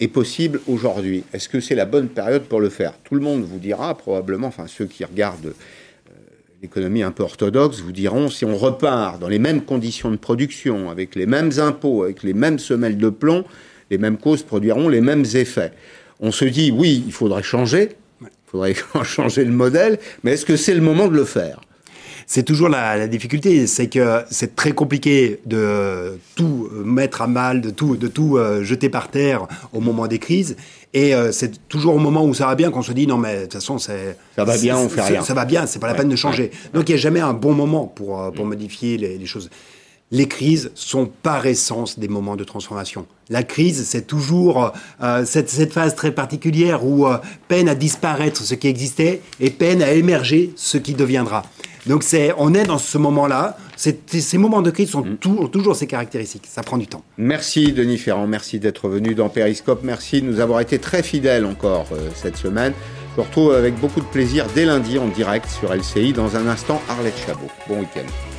[0.00, 1.24] est possible aujourd'hui.
[1.32, 2.94] Est-ce que c'est la bonne période pour le faire?
[3.04, 6.12] Tout le monde vous dira probablement, enfin ceux qui regardent euh,
[6.62, 10.90] l'économie un peu orthodoxe vous diront si on repart dans les mêmes conditions de production,
[10.90, 13.44] avec les mêmes impôts, avec les mêmes semelles de plomb,
[13.90, 15.72] les mêmes causes produiront les mêmes effets.
[16.20, 17.90] On se dit oui, il faudrait changer,
[18.20, 18.74] il faudrait
[19.04, 21.60] changer le modèle, mais est-ce que c'est le moment de le faire?
[22.26, 27.70] C'est toujours la, difficulté, c'est que c'est très compliqué de tout mettre à mal, de
[27.70, 30.56] tout, de tout euh, jeter par terre au moment des crises.
[30.94, 33.36] Et euh, c'est toujours au moment où ça va bien qu'on se dit non mais
[33.36, 35.22] de toute façon c'est ça va bien, on fait rien.
[35.22, 36.50] Ça va bien, c'est pas la peine de changer.
[36.72, 39.50] Donc il n'y a jamais un bon moment pour euh, pour modifier les, les choses
[40.10, 43.06] les crises sont par essence des moments de transformation.
[43.30, 44.70] La crise, c'est toujours
[45.24, 47.06] cette, cette, phase très particulière où
[47.48, 51.42] peine à disparaître ce qui existait et peine à émerger ce qui deviendra.
[51.86, 55.86] Donc c'est, on est dans ce moment-là Ces moments de crise sont toujours, toujours ces
[55.86, 56.46] caractéristiques.
[56.48, 57.02] Ça prend du temps.
[57.18, 59.80] Merci Denis Ferrand, merci d'être venu dans Periscope.
[59.82, 62.72] Merci de nous avoir été très fidèles encore euh, cette semaine.
[63.10, 66.12] Je vous retrouve avec beaucoup de plaisir dès lundi en direct sur LCI.
[66.12, 67.48] Dans un instant, Arlette Chabot.
[67.68, 68.33] Bon week-end.